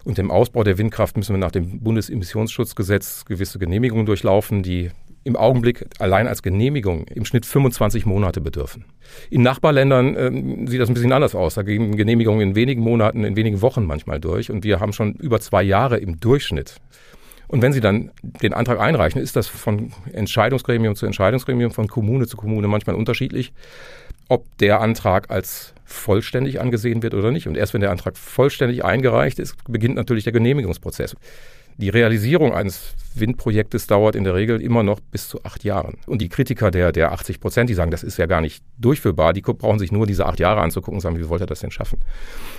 und 0.05 0.19
dem 0.19 0.31
Ausbau 0.31 0.63
der 0.63 0.77
Windkraft 0.77 1.17
müssen 1.17 1.35
wir 1.35 1.39
nach 1.39 1.51
dem 1.51 1.81
Bundesemissionsschutzgesetz 1.81 3.25
gewisse 3.25 3.59
Genehmigungen 3.59 4.05
durchlaufen, 4.05 4.63
die 4.63 4.91
im 5.25 5.35
Augenblick 5.35 5.87
allein 5.99 6.29
als 6.29 6.43
Genehmigung 6.43 7.07
im 7.07 7.25
Schnitt 7.25 7.47
25 7.47 8.05
Monate 8.05 8.43
bedürfen. 8.43 8.85
In 9.31 9.41
Nachbarländern 9.41 10.15
äh, 10.15 10.69
sieht 10.69 10.79
das 10.79 10.91
ein 10.91 10.95
bisschen 10.95 11.13
anders 11.13 11.35
aus. 11.35 11.55
Da 11.55 11.63
gehen 11.63 11.97
Genehmigungen 11.97 12.51
in 12.51 12.55
wenigen 12.55 12.83
Monaten, 12.83 13.25
in 13.25 13.35
wenigen 13.35 13.63
Wochen 13.63 13.87
manchmal 13.87 14.21
durch. 14.21 14.51
Und 14.51 14.63
wir 14.63 14.81
haben 14.81 14.93
schon 14.93 15.15
über 15.15 15.41
zwei 15.41 15.63
Jahre 15.63 15.97
im 15.97 16.21
Durchschnitt 16.21 16.77
und 17.49 17.63
wenn 17.63 17.73
Sie 17.73 17.81
dann 17.81 18.11
den 18.43 18.55
Antrag 18.55 18.81
einreichen, 18.81 19.21
ist 19.21 19.37
das 19.37 19.47
von 19.47 19.93
Entscheidungsgremium 20.13 20.97
zu 20.97 21.07
Entscheidungsgremium, 21.07 21.71
von 21.71 21.89
Kommune 21.89 22.27
zu 22.27 22.37
Kommune 22.37 22.69
manchmal 22.69 22.97
unterschiedlich, 22.97 23.53
ob 24.29 24.45
der 24.59 24.81
Antrag 24.81 25.31
als 25.31 25.75
vollständig 25.85 26.61
angesehen 26.61 27.03
wird 27.03 27.15
oder 27.15 27.31
nicht. 27.31 27.47
Und 27.47 27.57
erst 27.57 27.75
wenn 27.75 27.81
der 27.81 27.91
Antrag 27.91 28.17
vollständig 28.17 28.85
eingereicht 28.85 29.39
ist, 29.39 29.57
beginnt 29.69 29.97
natürlich 29.97 30.25
der 30.25 30.33
Genehmigungsprozess. 30.33 31.15
Die 31.77 31.89
Realisierung 31.89 32.53
eines 32.55 32.95
Windprojektes 33.15 33.87
dauert 33.87 34.15
in 34.15 34.25
der 34.25 34.35
Regel 34.35 34.61
immer 34.61 34.83
noch 34.83 35.01
bis 35.01 35.29
zu 35.29 35.43
acht 35.45 35.65
Jahren. 35.65 35.97
Und 36.07 36.21
die 36.21 36.29
Kritiker 36.29 36.71
der, 36.71 36.93
der 36.93 37.13
80 37.13 37.41
Prozent, 37.41 37.71
die 37.71 37.75
sagen, 37.75 37.91
das 37.91 38.03
ist 38.03 38.17
ja 38.17 38.27
gar 38.27 38.41
nicht 38.41 38.65
durchführbar, 38.79 39.33
die 39.33 39.43
brauchen 39.43 39.79
sich 39.79 39.93
nur 39.93 40.07
diese 40.07 40.27
acht 40.27 40.41
Jahre 40.41 40.61
anzugucken 40.61 40.97
und 40.97 41.01
sagen, 41.01 41.19
wie 41.19 41.29
wollt 41.29 41.43
ihr 41.43 41.47
das 41.47 41.61
denn 41.61 41.71
schaffen? 41.71 42.01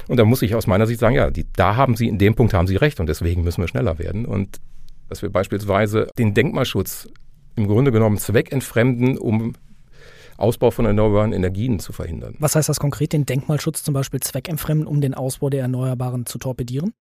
Und 0.08 0.18
da 0.18 0.26
muss 0.26 0.42
ich 0.42 0.56
aus 0.56 0.68
meiner 0.68 0.88
Sicht 0.88 1.00
sagen, 1.00 1.16
ja, 1.16 1.30
die, 1.30 1.46
da 1.56 1.76
haben 1.76 1.96
sie, 1.96 2.08
in 2.08 2.18
dem 2.18 2.36
Punkt 2.36 2.54
haben 2.54 2.68
sie 2.68 2.76
recht 2.76 3.00
und 3.00 3.08
deswegen 3.08 3.44
müssen 3.44 3.62
wir 3.62 3.68
schneller 3.68 4.00
werden. 4.00 4.26
Und 4.26 4.60
dass 5.10 5.22
wir 5.22 5.30
beispielsweise 5.30 6.08
den 6.18 6.34
Denkmalschutz 6.34 7.08
im 7.56 7.68
Grunde 7.68 7.92
genommen 7.92 8.18
zweckentfremden, 8.18 9.18
um 9.18 9.54
Ausbau 10.38 10.72
von 10.72 10.86
erneuerbaren 10.86 11.32
Energien 11.32 11.80
zu 11.80 11.94
verhindern. 11.94 12.36
Was 12.40 12.56
heißt 12.56 12.68
das 12.68 12.80
konkret, 12.80 13.14
den 13.14 13.26
Denkmalschutz 13.26 13.84
zum 13.84 13.94
Beispiel 13.94 14.20
zweckentfremden, 14.20 14.86
um 14.86 15.00
den 15.00 15.14
Ausbau 15.14 15.50
der 15.50 15.62
Erneuerbaren 15.62 16.26
zu 16.26 16.38
torpedieren? 16.38 16.92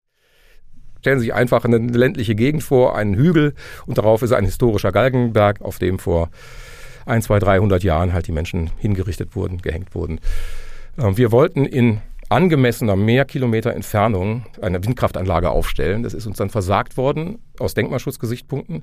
Stellen 1.04 1.18
Sie 1.18 1.26
sich 1.26 1.34
einfach 1.34 1.66
eine 1.66 1.76
ländliche 1.76 2.34
Gegend 2.34 2.62
vor, 2.62 2.96
einen 2.96 3.14
Hügel 3.14 3.52
und 3.84 3.98
darauf 3.98 4.22
ist 4.22 4.32
ein 4.32 4.46
historischer 4.46 4.90
Galgenberg, 4.90 5.60
auf 5.60 5.78
dem 5.78 5.98
vor 5.98 6.30
ein, 7.04 7.20
zwei, 7.20 7.38
300 7.38 7.84
Jahren 7.84 8.14
halt 8.14 8.26
die 8.26 8.32
Menschen 8.32 8.70
hingerichtet 8.78 9.36
wurden, 9.36 9.60
gehängt 9.60 9.94
wurden. 9.94 10.18
Ähm, 10.98 11.18
wir 11.18 11.30
wollten 11.30 11.66
in 11.66 12.00
angemessener 12.30 12.96
mehr 12.96 13.26
Kilometer 13.26 13.74
Entfernung 13.74 14.46
eine 14.62 14.82
Windkraftanlage 14.82 15.50
aufstellen. 15.50 16.04
Das 16.04 16.14
ist 16.14 16.26
uns 16.26 16.38
dann 16.38 16.48
versagt 16.48 16.96
worden 16.96 17.38
aus 17.58 17.74
Denkmalschutzgesichtspunkten, 17.74 18.82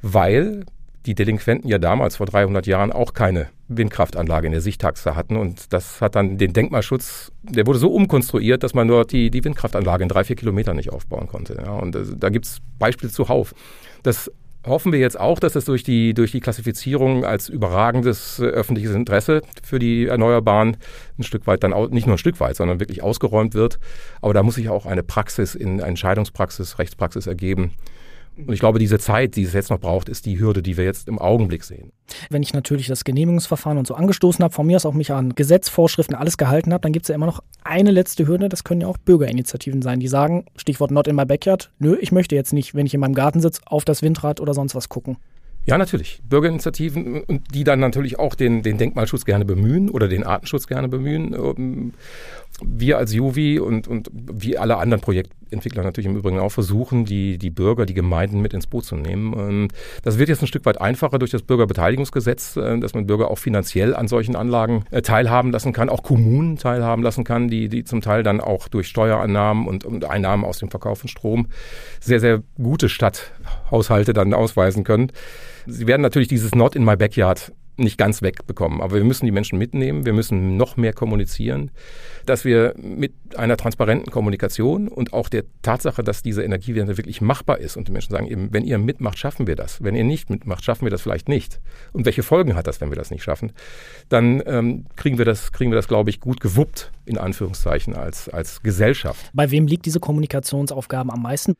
weil 0.00 0.64
die 1.04 1.14
Delinquenten 1.14 1.68
ja 1.68 1.76
damals 1.76 2.16
vor 2.16 2.24
300 2.24 2.66
Jahren 2.66 2.92
auch 2.92 3.12
keine 3.12 3.48
Windkraftanlage 3.76 4.46
in 4.46 4.52
der 4.52 4.60
Sichttaxe 4.60 5.14
hatten. 5.14 5.36
Und 5.36 5.72
das 5.72 6.00
hat 6.00 6.14
dann 6.14 6.38
den 6.38 6.52
Denkmalschutz, 6.52 7.32
der 7.42 7.66
wurde 7.66 7.78
so 7.78 7.92
umkonstruiert, 7.92 8.62
dass 8.62 8.74
man 8.74 8.88
dort 8.88 9.12
die, 9.12 9.30
die 9.30 9.44
Windkraftanlage 9.44 10.02
in 10.02 10.08
drei, 10.08 10.24
vier 10.24 10.36
Kilometern 10.36 10.76
nicht 10.76 10.92
aufbauen 10.92 11.28
konnte. 11.28 11.56
Ja, 11.64 11.72
und 11.72 11.96
äh, 11.96 12.04
da 12.16 12.28
gibt 12.28 12.46
es 12.46 12.58
Beispiele 12.78 13.12
zuhauf. 13.12 13.54
Das 14.02 14.30
hoffen 14.66 14.92
wir 14.92 15.00
jetzt 15.00 15.18
auch, 15.18 15.38
dass 15.38 15.56
es 15.56 15.64
durch 15.64 15.82
die, 15.82 16.14
durch 16.14 16.32
die 16.32 16.40
Klassifizierung 16.40 17.24
als 17.24 17.48
überragendes 17.48 18.38
äh, 18.38 18.44
öffentliches 18.44 18.94
Interesse 18.94 19.42
für 19.62 19.78
die 19.78 20.06
Erneuerbaren 20.06 20.76
ein 21.18 21.22
Stück 21.22 21.46
weit 21.46 21.64
dann 21.64 21.72
nicht 21.90 22.06
nur 22.06 22.14
ein 22.16 22.18
Stück 22.18 22.38
weit, 22.40 22.56
sondern 22.56 22.80
wirklich 22.80 23.02
ausgeräumt 23.02 23.54
wird. 23.54 23.78
Aber 24.20 24.34
da 24.34 24.42
muss 24.42 24.54
sich 24.54 24.68
auch 24.68 24.86
eine 24.86 25.02
Praxis 25.02 25.54
in 25.54 25.80
Entscheidungspraxis, 25.80 26.78
Rechtspraxis 26.78 27.26
ergeben, 27.26 27.72
und 28.36 28.52
ich 28.52 28.60
glaube, 28.60 28.78
diese 28.78 28.98
Zeit, 28.98 29.36
die 29.36 29.42
es 29.42 29.52
jetzt 29.52 29.70
noch 29.70 29.78
braucht, 29.78 30.08
ist 30.08 30.24
die 30.24 30.38
Hürde, 30.40 30.62
die 30.62 30.76
wir 30.76 30.84
jetzt 30.84 31.08
im 31.08 31.18
Augenblick 31.18 31.64
sehen. 31.64 31.92
Wenn 32.30 32.42
ich 32.42 32.54
natürlich 32.54 32.86
das 32.86 33.04
Genehmigungsverfahren 33.04 33.78
und 33.78 33.86
so 33.86 33.94
angestoßen 33.94 34.42
habe, 34.42 34.54
von 34.54 34.66
mir 34.66 34.76
aus 34.76 34.86
auch 34.86 34.94
mich 34.94 35.12
an 35.12 35.34
Gesetzvorschriften 35.34 36.16
alles 36.16 36.38
gehalten 36.38 36.72
habe, 36.72 36.80
dann 36.80 36.92
gibt 36.92 37.04
es 37.04 37.08
ja 37.08 37.14
immer 37.14 37.26
noch 37.26 37.42
eine 37.62 37.90
letzte 37.90 38.26
Hürde, 38.26 38.48
das 38.48 38.64
können 38.64 38.80
ja 38.80 38.86
auch 38.86 38.98
Bürgerinitiativen 38.98 39.82
sein, 39.82 40.00
die 40.00 40.08
sagen, 40.08 40.46
Stichwort 40.56 40.90
Not 40.90 41.08
in 41.08 41.16
my 41.16 41.26
backyard, 41.26 41.70
nö, 41.78 41.96
ich 42.00 42.12
möchte 42.12 42.34
jetzt 42.34 42.52
nicht, 42.52 42.74
wenn 42.74 42.86
ich 42.86 42.94
in 42.94 43.00
meinem 43.00 43.14
Garten 43.14 43.40
sitze, 43.40 43.60
auf 43.66 43.84
das 43.84 44.02
Windrad 44.02 44.40
oder 44.40 44.54
sonst 44.54 44.74
was 44.74 44.88
gucken. 44.88 45.18
Ja, 45.64 45.78
natürlich. 45.78 46.20
Bürgerinitiativen, 46.28 47.22
die 47.54 47.62
dann 47.62 47.78
natürlich 47.78 48.18
auch 48.18 48.34
den, 48.34 48.62
den 48.62 48.78
Denkmalschutz 48.78 49.24
gerne 49.24 49.44
bemühen 49.44 49.90
oder 49.90 50.08
den 50.08 50.24
Artenschutz 50.24 50.66
gerne 50.66 50.88
bemühen. 50.88 51.34
Ähm, 51.34 51.92
wir 52.64 52.98
als 52.98 53.12
Juvi 53.12 53.60
und, 53.60 53.86
und 53.88 54.10
wie 54.12 54.58
alle 54.58 54.76
anderen 54.76 55.00
Projektentwickler 55.00 55.82
natürlich 55.84 56.10
im 56.10 56.16
Übrigen 56.16 56.38
auch 56.38 56.50
versuchen, 56.50 57.04
die, 57.04 57.38
die 57.38 57.50
Bürger, 57.50 57.86
die 57.86 57.94
Gemeinden 57.94 58.40
mit 58.40 58.54
ins 58.54 58.66
Boot 58.66 58.84
zu 58.84 58.96
nehmen. 58.96 59.32
Und 59.32 59.68
das 60.02 60.18
wird 60.18 60.28
jetzt 60.28 60.42
ein 60.42 60.46
Stück 60.48 60.66
weit 60.66 60.80
einfacher 60.80 61.18
durch 61.18 61.30
das 61.30 61.42
Bürgerbeteiligungsgesetz, 61.42 62.56
äh, 62.56 62.78
dass 62.80 62.94
man 62.94 63.06
Bürger 63.06 63.30
auch 63.30 63.38
finanziell 63.38 63.94
an 63.94 64.08
solchen 64.08 64.34
Anlagen 64.34 64.84
äh, 64.90 65.00
teilhaben 65.00 65.52
lassen 65.52 65.72
kann, 65.72 65.88
auch 65.88 66.02
Kommunen 66.02 66.56
teilhaben 66.56 67.04
lassen 67.04 67.22
kann, 67.22 67.46
die, 67.46 67.68
die 67.68 67.84
zum 67.84 68.00
Teil 68.00 68.24
dann 68.24 68.40
auch 68.40 68.66
durch 68.66 68.88
Steuerannahmen 68.88 69.68
und, 69.68 69.84
und 69.84 70.04
Einnahmen 70.04 70.44
aus 70.44 70.58
dem 70.58 70.70
Verkauf 70.70 70.98
von 70.98 71.08
Strom 71.08 71.46
sehr, 72.00 72.18
sehr 72.18 72.42
gute 72.60 72.88
Stadthaushalte 72.88 74.12
dann 74.12 74.34
ausweisen 74.34 74.82
können. 74.82 75.12
Sie 75.66 75.86
werden 75.86 76.02
natürlich 76.02 76.28
dieses 76.28 76.54
Not 76.54 76.76
in 76.76 76.84
my 76.84 76.96
backyard 76.96 77.52
nicht 77.76 77.98
ganz 77.98 78.22
wegbekommen. 78.22 78.80
Aber 78.80 78.96
wir 78.96 79.04
müssen 79.04 79.24
die 79.24 79.32
Menschen 79.32 79.58
mitnehmen, 79.58 80.04
wir 80.04 80.12
müssen 80.12 80.56
noch 80.56 80.76
mehr 80.76 80.92
kommunizieren, 80.92 81.70
dass 82.26 82.44
wir 82.44 82.74
mit 82.76 83.12
einer 83.36 83.56
transparenten 83.56 84.10
Kommunikation 84.10 84.88
und 84.88 85.12
auch 85.12 85.28
der 85.28 85.44
Tatsache, 85.62 86.04
dass 86.04 86.22
diese 86.22 86.42
Energiewende 86.42 86.96
wirklich 86.96 87.20
machbar 87.20 87.58
ist 87.58 87.76
und 87.76 87.88
die 87.88 87.92
Menschen 87.92 88.12
sagen 88.12 88.26
eben, 88.26 88.52
wenn 88.52 88.64
ihr 88.64 88.78
mitmacht, 88.78 89.18
schaffen 89.18 89.46
wir 89.46 89.56
das. 89.56 89.82
Wenn 89.82 89.94
ihr 89.94 90.04
nicht 90.04 90.28
mitmacht, 90.28 90.64
schaffen 90.64 90.84
wir 90.84 90.90
das 90.90 91.02
vielleicht 91.02 91.28
nicht. 91.28 91.60
Und 91.92 92.04
welche 92.04 92.22
Folgen 92.22 92.54
hat 92.54 92.66
das, 92.66 92.80
wenn 92.80 92.90
wir 92.90 92.96
das 92.96 93.10
nicht 93.10 93.22
schaffen? 93.22 93.52
Dann 94.08 94.42
ähm, 94.46 94.86
kriegen 94.96 95.18
wir 95.18 95.24
das, 95.24 95.52
kriegen 95.52 95.70
wir 95.70 95.76
das, 95.76 95.88
glaube 95.88 96.10
ich, 96.10 96.20
gut 96.20 96.40
gewuppt, 96.40 96.92
in 97.06 97.18
Anführungszeichen, 97.18 97.94
als, 97.94 98.28
als 98.28 98.62
Gesellschaft. 98.62 99.30
Bei 99.32 99.50
wem 99.50 99.66
liegt 99.66 99.86
diese 99.86 100.00
Kommunikationsaufgabe 100.00 101.12
am 101.12 101.22
meisten? 101.22 101.54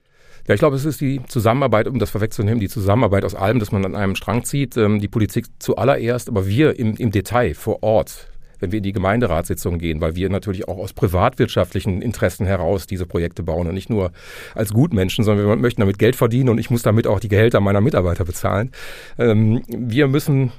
Ja, 0.48 0.54
ich 0.54 0.58
glaube, 0.58 0.76
es 0.76 0.84
ist 0.84 1.00
die 1.00 1.20
Zusammenarbeit, 1.28 1.86
um 1.86 1.98
das 1.98 2.10
vorwegzunehmen, 2.10 2.58
die 2.58 2.68
Zusammenarbeit 2.68 3.24
aus 3.24 3.34
allem, 3.34 3.60
dass 3.60 3.70
man 3.70 3.84
an 3.84 3.94
einem 3.94 4.16
Strang 4.16 4.44
zieht, 4.44 4.76
ähm, 4.76 5.00
die 5.00 5.08
Politik 5.08 5.46
zuallererst, 5.58 6.28
aber 6.28 6.46
wir 6.46 6.78
im, 6.78 6.94
im 6.96 7.12
Detail 7.12 7.54
vor 7.54 7.82
Ort, 7.82 8.28
wenn 8.58 8.72
wir 8.72 8.78
in 8.78 8.82
die 8.82 8.92
Gemeinderatssitzungen 8.92 9.78
gehen, 9.78 10.00
weil 10.00 10.16
wir 10.16 10.30
natürlich 10.30 10.66
auch 10.68 10.78
aus 10.78 10.92
privatwirtschaftlichen 10.92 12.02
Interessen 12.02 12.46
heraus 12.46 12.86
diese 12.86 13.06
Projekte 13.06 13.42
bauen 13.42 13.68
und 13.68 13.74
nicht 13.74 13.90
nur 13.90 14.10
als 14.54 14.72
Gutmenschen, 14.72 15.24
sondern 15.24 15.46
wir 15.46 15.56
möchten 15.56 15.80
damit 15.80 15.98
Geld 15.98 16.16
verdienen 16.16 16.48
und 16.48 16.58
ich 16.58 16.70
muss 16.70 16.82
damit 16.82 17.06
auch 17.06 17.20
die 17.20 17.28
Gehälter 17.28 17.60
meiner 17.60 17.80
Mitarbeiter 17.80 18.24
bezahlen. 18.24 18.72
Ähm, 19.18 19.62
wir 19.68 20.08
müssen 20.08 20.50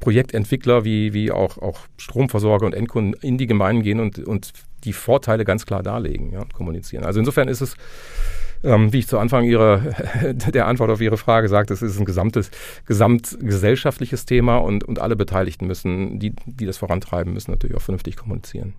Projektentwickler 0.00 0.84
wie, 0.84 1.12
wie 1.12 1.32
auch, 1.32 1.58
auch 1.58 1.80
Stromversorger 1.96 2.66
und 2.66 2.74
Endkunden 2.74 3.14
in 3.20 3.38
die 3.38 3.46
Gemeinden 3.46 3.82
gehen 3.82 4.00
und, 4.00 4.18
und 4.18 4.52
die 4.84 4.92
Vorteile 4.92 5.44
ganz 5.44 5.66
klar 5.66 5.82
darlegen, 5.82 6.30
ja, 6.32 6.44
kommunizieren. 6.54 7.04
Also 7.04 7.18
insofern 7.18 7.48
ist 7.48 7.60
es 7.60 7.76
ähm, 8.64 8.92
wie 8.92 8.98
ich 8.98 9.08
zu 9.08 9.18
Anfang 9.18 9.44
ihrer, 9.44 9.78
der 10.32 10.66
Antwort 10.66 10.90
auf 10.90 11.00
Ihre 11.00 11.16
Frage 11.16 11.48
sagte, 11.48 11.74
es 11.74 11.82
ist 11.82 11.98
ein 11.98 12.04
gesamtes, 12.04 12.50
gesamtgesellschaftliches 12.86 14.26
Thema 14.26 14.58
und, 14.58 14.84
und 14.84 14.98
alle 14.98 15.16
Beteiligten 15.16 15.66
müssen, 15.66 16.18
die, 16.18 16.34
die 16.46 16.66
das 16.66 16.78
vorantreiben, 16.78 17.32
müssen 17.32 17.50
natürlich 17.50 17.76
auch 17.76 17.82
vernünftig 17.82 18.16
kommunizieren. 18.16 18.74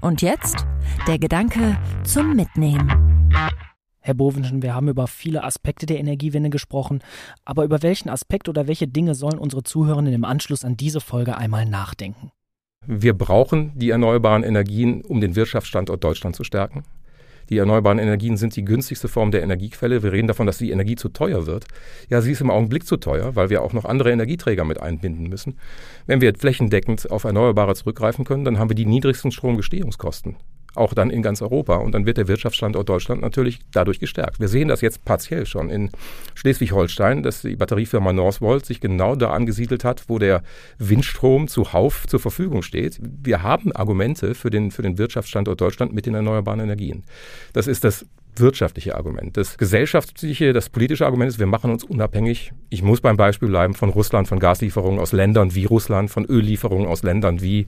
Und 0.00 0.22
jetzt 0.22 0.66
der 1.06 1.18
Gedanke 1.18 1.78
zum 2.04 2.34
Mitnehmen. 2.34 3.30
Herr 4.02 4.14
Bovenschen, 4.14 4.62
wir 4.62 4.74
haben 4.74 4.88
über 4.88 5.06
viele 5.06 5.44
Aspekte 5.44 5.84
der 5.84 5.98
Energiewende 5.98 6.48
gesprochen, 6.48 7.00
aber 7.44 7.64
über 7.64 7.82
welchen 7.82 8.08
Aspekt 8.08 8.48
oder 8.48 8.66
welche 8.66 8.88
Dinge 8.88 9.14
sollen 9.14 9.38
unsere 9.38 9.62
Zuhörenden 9.62 10.14
im 10.14 10.24
Anschluss 10.24 10.64
an 10.64 10.76
diese 10.76 11.00
Folge 11.00 11.36
einmal 11.36 11.66
nachdenken? 11.66 12.30
Wir 12.86 13.12
brauchen 13.12 13.72
die 13.78 13.90
erneuerbaren 13.90 14.42
Energien, 14.42 15.02
um 15.02 15.20
den 15.20 15.36
Wirtschaftsstandort 15.36 16.02
Deutschland 16.02 16.34
zu 16.34 16.44
stärken. 16.44 16.84
Die 17.48 17.58
erneuerbaren 17.58 17.98
Energien 17.98 18.36
sind 18.36 18.54
die 18.56 18.64
günstigste 18.64 19.08
Form 19.08 19.30
der 19.30 19.42
Energiequelle. 19.42 20.02
Wir 20.02 20.12
reden 20.12 20.28
davon, 20.28 20.46
dass 20.46 20.58
die 20.58 20.70
Energie 20.70 20.96
zu 20.96 21.08
teuer 21.08 21.46
wird. 21.46 21.66
Ja, 22.08 22.20
sie 22.20 22.32
ist 22.32 22.40
im 22.40 22.50
Augenblick 22.50 22.86
zu 22.86 22.96
teuer, 22.96 23.34
weil 23.36 23.50
wir 23.50 23.62
auch 23.62 23.72
noch 23.72 23.84
andere 23.84 24.12
Energieträger 24.12 24.64
mit 24.64 24.80
einbinden 24.80 25.28
müssen. 25.28 25.58
Wenn 26.06 26.20
wir 26.20 26.34
flächendeckend 26.34 27.10
auf 27.10 27.24
Erneuerbare 27.24 27.74
zurückgreifen 27.74 28.24
können, 28.24 28.44
dann 28.44 28.58
haben 28.58 28.70
wir 28.70 28.76
die 28.76 28.86
niedrigsten 28.86 29.32
Stromgestehungskosten 29.32 30.36
auch 30.74 30.94
dann 30.94 31.10
in 31.10 31.22
ganz 31.22 31.42
Europa. 31.42 31.76
Und 31.76 31.92
dann 31.92 32.06
wird 32.06 32.16
der 32.16 32.28
Wirtschaftsstandort 32.28 32.88
Deutschland 32.88 33.22
natürlich 33.22 33.60
dadurch 33.72 34.00
gestärkt. 34.00 34.40
Wir 34.40 34.48
sehen 34.48 34.68
das 34.68 34.80
jetzt 34.80 35.04
partiell 35.04 35.46
schon 35.46 35.70
in 35.70 35.90
Schleswig-Holstein, 36.34 37.22
dass 37.22 37.42
die 37.42 37.56
Batteriefirma 37.56 38.12
Northvolt 38.12 38.66
sich 38.66 38.80
genau 38.80 39.16
da 39.16 39.30
angesiedelt 39.30 39.84
hat, 39.84 40.04
wo 40.08 40.18
der 40.18 40.42
Windstrom 40.78 41.48
zuhauf 41.48 42.06
zur 42.06 42.20
Verfügung 42.20 42.62
steht. 42.62 42.98
Wir 43.00 43.42
haben 43.42 43.72
Argumente 43.72 44.34
für 44.34 44.50
den, 44.50 44.70
für 44.70 44.82
den 44.82 44.98
Wirtschaftsstandort 44.98 45.60
Deutschland 45.60 45.92
mit 45.92 46.06
den 46.06 46.14
erneuerbaren 46.14 46.60
Energien. 46.60 47.04
Das 47.52 47.66
ist 47.66 47.84
das 47.84 48.06
wirtschaftliche 48.36 48.96
Argument. 48.96 49.36
Das 49.36 49.58
gesellschaftliche, 49.58 50.52
das 50.52 50.68
politische 50.68 51.04
Argument 51.04 51.30
ist, 51.30 51.38
wir 51.38 51.46
machen 51.46 51.70
uns 51.70 51.84
unabhängig. 51.84 52.52
Ich 52.68 52.82
muss 52.82 53.00
beim 53.00 53.16
Beispiel 53.16 53.48
bleiben 53.48 53.74
von 53.74 53.90
Russland, 53.90 54.28
von 54.28 54.38
Gaslieferungen 54.38 55.00
aus 55.00 55.12
Ländern 55.12 55.54
wie 55.54 55.64
Russland, 55.64 56.10
von 56.10 56.24
Öllieferungen 56.28 56.86
aus 56.86 57.02
Ländern 57.02 57.42
wie 57.42 57.66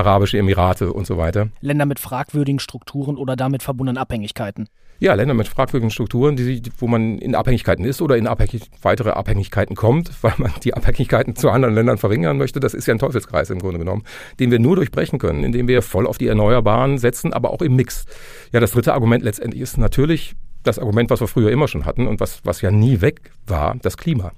Arabische 0.00 0.38
Emirate 0.38 0.92
und 0.92 1.06
so 1.06 1.16
weiter. 1.18 1.48
Länder 1.60 1.86
mit 1.86 2.00
fragwürdigen 2.00 2.58
Strukturen 2.58 3.16
oder 3.16 3.36
damit 3.36 3.62
verbundenen 3.62 3.98
Abhängigkeiten. 3.98 4.68
Ja, 4.98 5.14
Länder 5.14 5.32
mit 5.32 5.48
fragwürdigen 5.48 5.90
Strukturen, 5.90 6.36
die, 6.36 6.62
wo 6.78 6.86
man 6.86 7.18
in 7.18 7.34
Abhängigkeiten 7.34 7.84
ist 7.86 8.02
oder 8.02 8.18
in 8.18 8.26
abhängig, 8.26 8.70
weitere 8.82 9.10
Abhängigkeiten 9.10 9.74
kommt, 9.74 10.10
weil 10.22 10.34
man 10.36 10.52
die 10.62 10.74
Abhängigkeiten 10.74 11.36
zu 11.36 11.50
anderen 11.50 11.74
Ländern 11.74 11.98
verringern 11.98 12.36
möchte. 12.38 12.60
Das 12.60 12.74
ist 12.74 12.86
ja 12.86 12.94
ein 12.94 12.98
Teufelskreis 12.98 13.50
im 13.50 13.60
Grunde 13.60 13.78
genommen, 13.78 14.04
den 14.38 14.50
wir 14.50 14.58
nur 14.58 14.76
durchbrechen 14.76 15.18
können, 15.18 15.44
indem 15.44 15.68
wir 15.68 15.82
voll 15.82 16.06
auf 16.06 16.18
die 16.18 16.26
Erneuerbaren 16.26 16.98
setzen, 16.98 17.32
aber 17.32 17.50
auch 17.50 17.62
im 17.62 17.76
Mix. 17.76 18.04
Ja, 18.52 18.60
das 18.60 18.72
dritte 18.72 18.92
Argument 18.92 19.22
letztendlich 19.22 19.62
ist 19.62 19.78
natürlich 19.78 20.34
das 20.62 20.78
Argument, 20.78 21.08
was 21.10 21.20
wir 21.20 21.28
früher 21.28 21.50
immer 21.50 21.68
schon 21.68 21.86
hatten 21.86 22.06
und 22.06 22.20
was, 22.20 22.40
was 22.44 22.60
ja 22.60 22.70
nie 22.70 23.00
weg 23.00 23.32
war, 23.46 23.76
das 23.80 23.96
Klima 23.96 24.32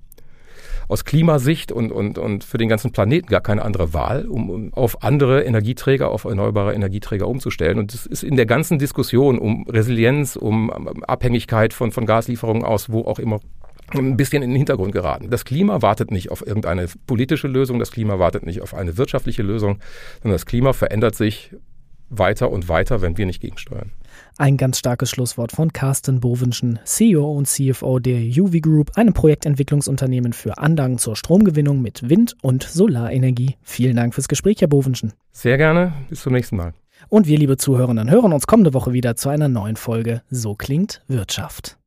aus 0.89 1.05
Klimasicht 1.05 1.73
und, 1.73 1.93
und, 1.93 2.19
und 2.19 2.45
für 2.45 2.59
den 2.59 2.69
ganzen 2.69 2.93
Planeten 2.93 3.29
gar 3.29 3.41
keine 3.41 3.63
andere 3.63 3.95
Wahl, 3.95 4.27
um, 4.27 4.51
um 4.51 4.75
auf 4.75 5.03
andere 5.03 5.43
Energieträger, 5.43 6.11
auf 6.11 6.25
erneuerbare 6.25 6.75
Energieträger 6.75 7.29
umzustellen. 7.29 7.79
Und 7.79 7.95
das 7.95 8.07
ist 8.07 8.23
in 8.23 8.37
der 8.37 8.47
ganzen 8.47 8.79
Diskussion 8.79 9.39
um 9.39 9.67
Resilienz, 9.69 10.37
um 10.37 10.71
Abhängigkeit 11.03 11.73
von, 11.73 11.93
von 11.93 12.07
Gaslieferungen 12.07 12.65
aus, 12.65 12.91
wo 12.91 13.03
auch 13.03 13.19
immer, 13.19 13.41
ein 13.95 14.17
bisschen 14.17 14.43
in 14.43 14.51
den 14.51 14.57
Hintergrund 14.57 14.93
geraten. 14.93 15.31
Das 15.31 15.45
Klima 15.45 15.83
wartet 15.83 16.11
nicht 16.11 16.31
auf 16.31 16.47
irgendeine 16.47 16.87
politische 17.07 17.49
Lösung, 17.49 17.79
das 17.79 17.93
Klima 17.93 18.19
wartet 18.19 18.47
nicht 18.47 18.63
auf 18.63 18.75
eine 18.75 18.97
wirtschaftliche 18.97 19.43
Lösung, 19.43 19.79
sondern 20.23 20.35
das 20.35 20.47
Klima 20.47 20.73
verändert 20.73 21.15
sich 21.15 21.55
weiter 22.09 22.51
und 22.51 22.69
weiter, 22.69 23.03
wenn 23.03 23.17
wir 23.17 23.27
nicht 23.27 23.41
gegensteuern. 23.41 23.93
Ein 24.39 24.57
ganz 24.57 24.79
starkes 24.79 25.11
Schlusswort 25.11 25.53
von 25.53 25.71
Carsten 25.73 26.21
Bovenschen, 26.21 26.79
CEO 26.85 27.33
und 27.33 27.47
CFO 27.47 27.99
der 27.99 28.21
UV 28.21 28.61
Group, 28.63 28.93
einem 28.97 29.13
Projektentwicklungsunternehmen 29.13 30.33
für 30.33 30.57
Anlagen 30.59 30.99
zur 30.99 31.17
Stromgewinnung 31.17 31.83
mit 31.83 32.09
Wind- 32.09 32.37
und 32.41 32.63
Solarenergie. 32.63 33.57
Vielen 33.63 33.97
Dank 33.97 34.15
fürs 34.15 34.29
Gespräch, 34.29 34.63
Herr 34.63 34.69
Bovenschen. 34.69 35.13
Sehr 35.33 35.59
gerne. 35.59 35.93
Bis 36.09 36.23
zum 36.23 36.33
nächsten 36.33 36.57
Mal. 36.57 36.73
Und 37.09 37.27
wir, 37.27 37.37
liebe 37.37 37.59
Zuhörerinnen, 37.59 38.09
hören 38.11 38.33
uns 38.33 38.47
kommende 38.47 38.75
Woche 38.75 38.93
wieder 38.93 39.17
zu 39.17 39.29
einer 39.29 39.49
neuen 39.49 39.75
Folge 39.77 40.23
So 40.31 40.55
klingt 40.55 41.03
Wirtschaft. 41.09 41.79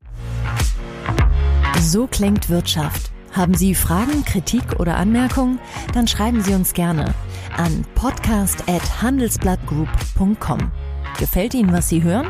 So 1.79 2.07
klingt 2.07 2.49
Wirtschaft. 2.49 3.11
Haben 3.31 3.55
Sie 3.55 3.75
Fragen, 3.75 4.23
Kritik 4.23 4.79
oder 4.79 4.95
Anmerkungen? 4.97 5.59
Dann 5.93 6.07
schreiben 6.07 6.41
Sie 6.41 6.53
uns 6.53 6.73
gerne 6.73 7.13
an 7.57 7.85
podcast@handelsblattgroup.com. 7.95 10.71
Gefällt 11.17 11.53
Ihnen, 11.53 11.71
was 11.71 11.89
Sie 11.89 12.03
hören? 12.03 12.27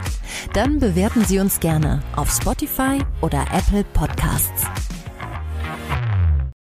Dann 0.54 0.80
bewerten 0.80 1.26
Sie 1.26 1.40
uns 1.40 1.60
gerne 1.60 2.04
auf 2.16 2.32
Spotify 2.32 3.00
oder 3.22 3.46
Apple 3.52 3.84
Podcasts. 3.94 4.66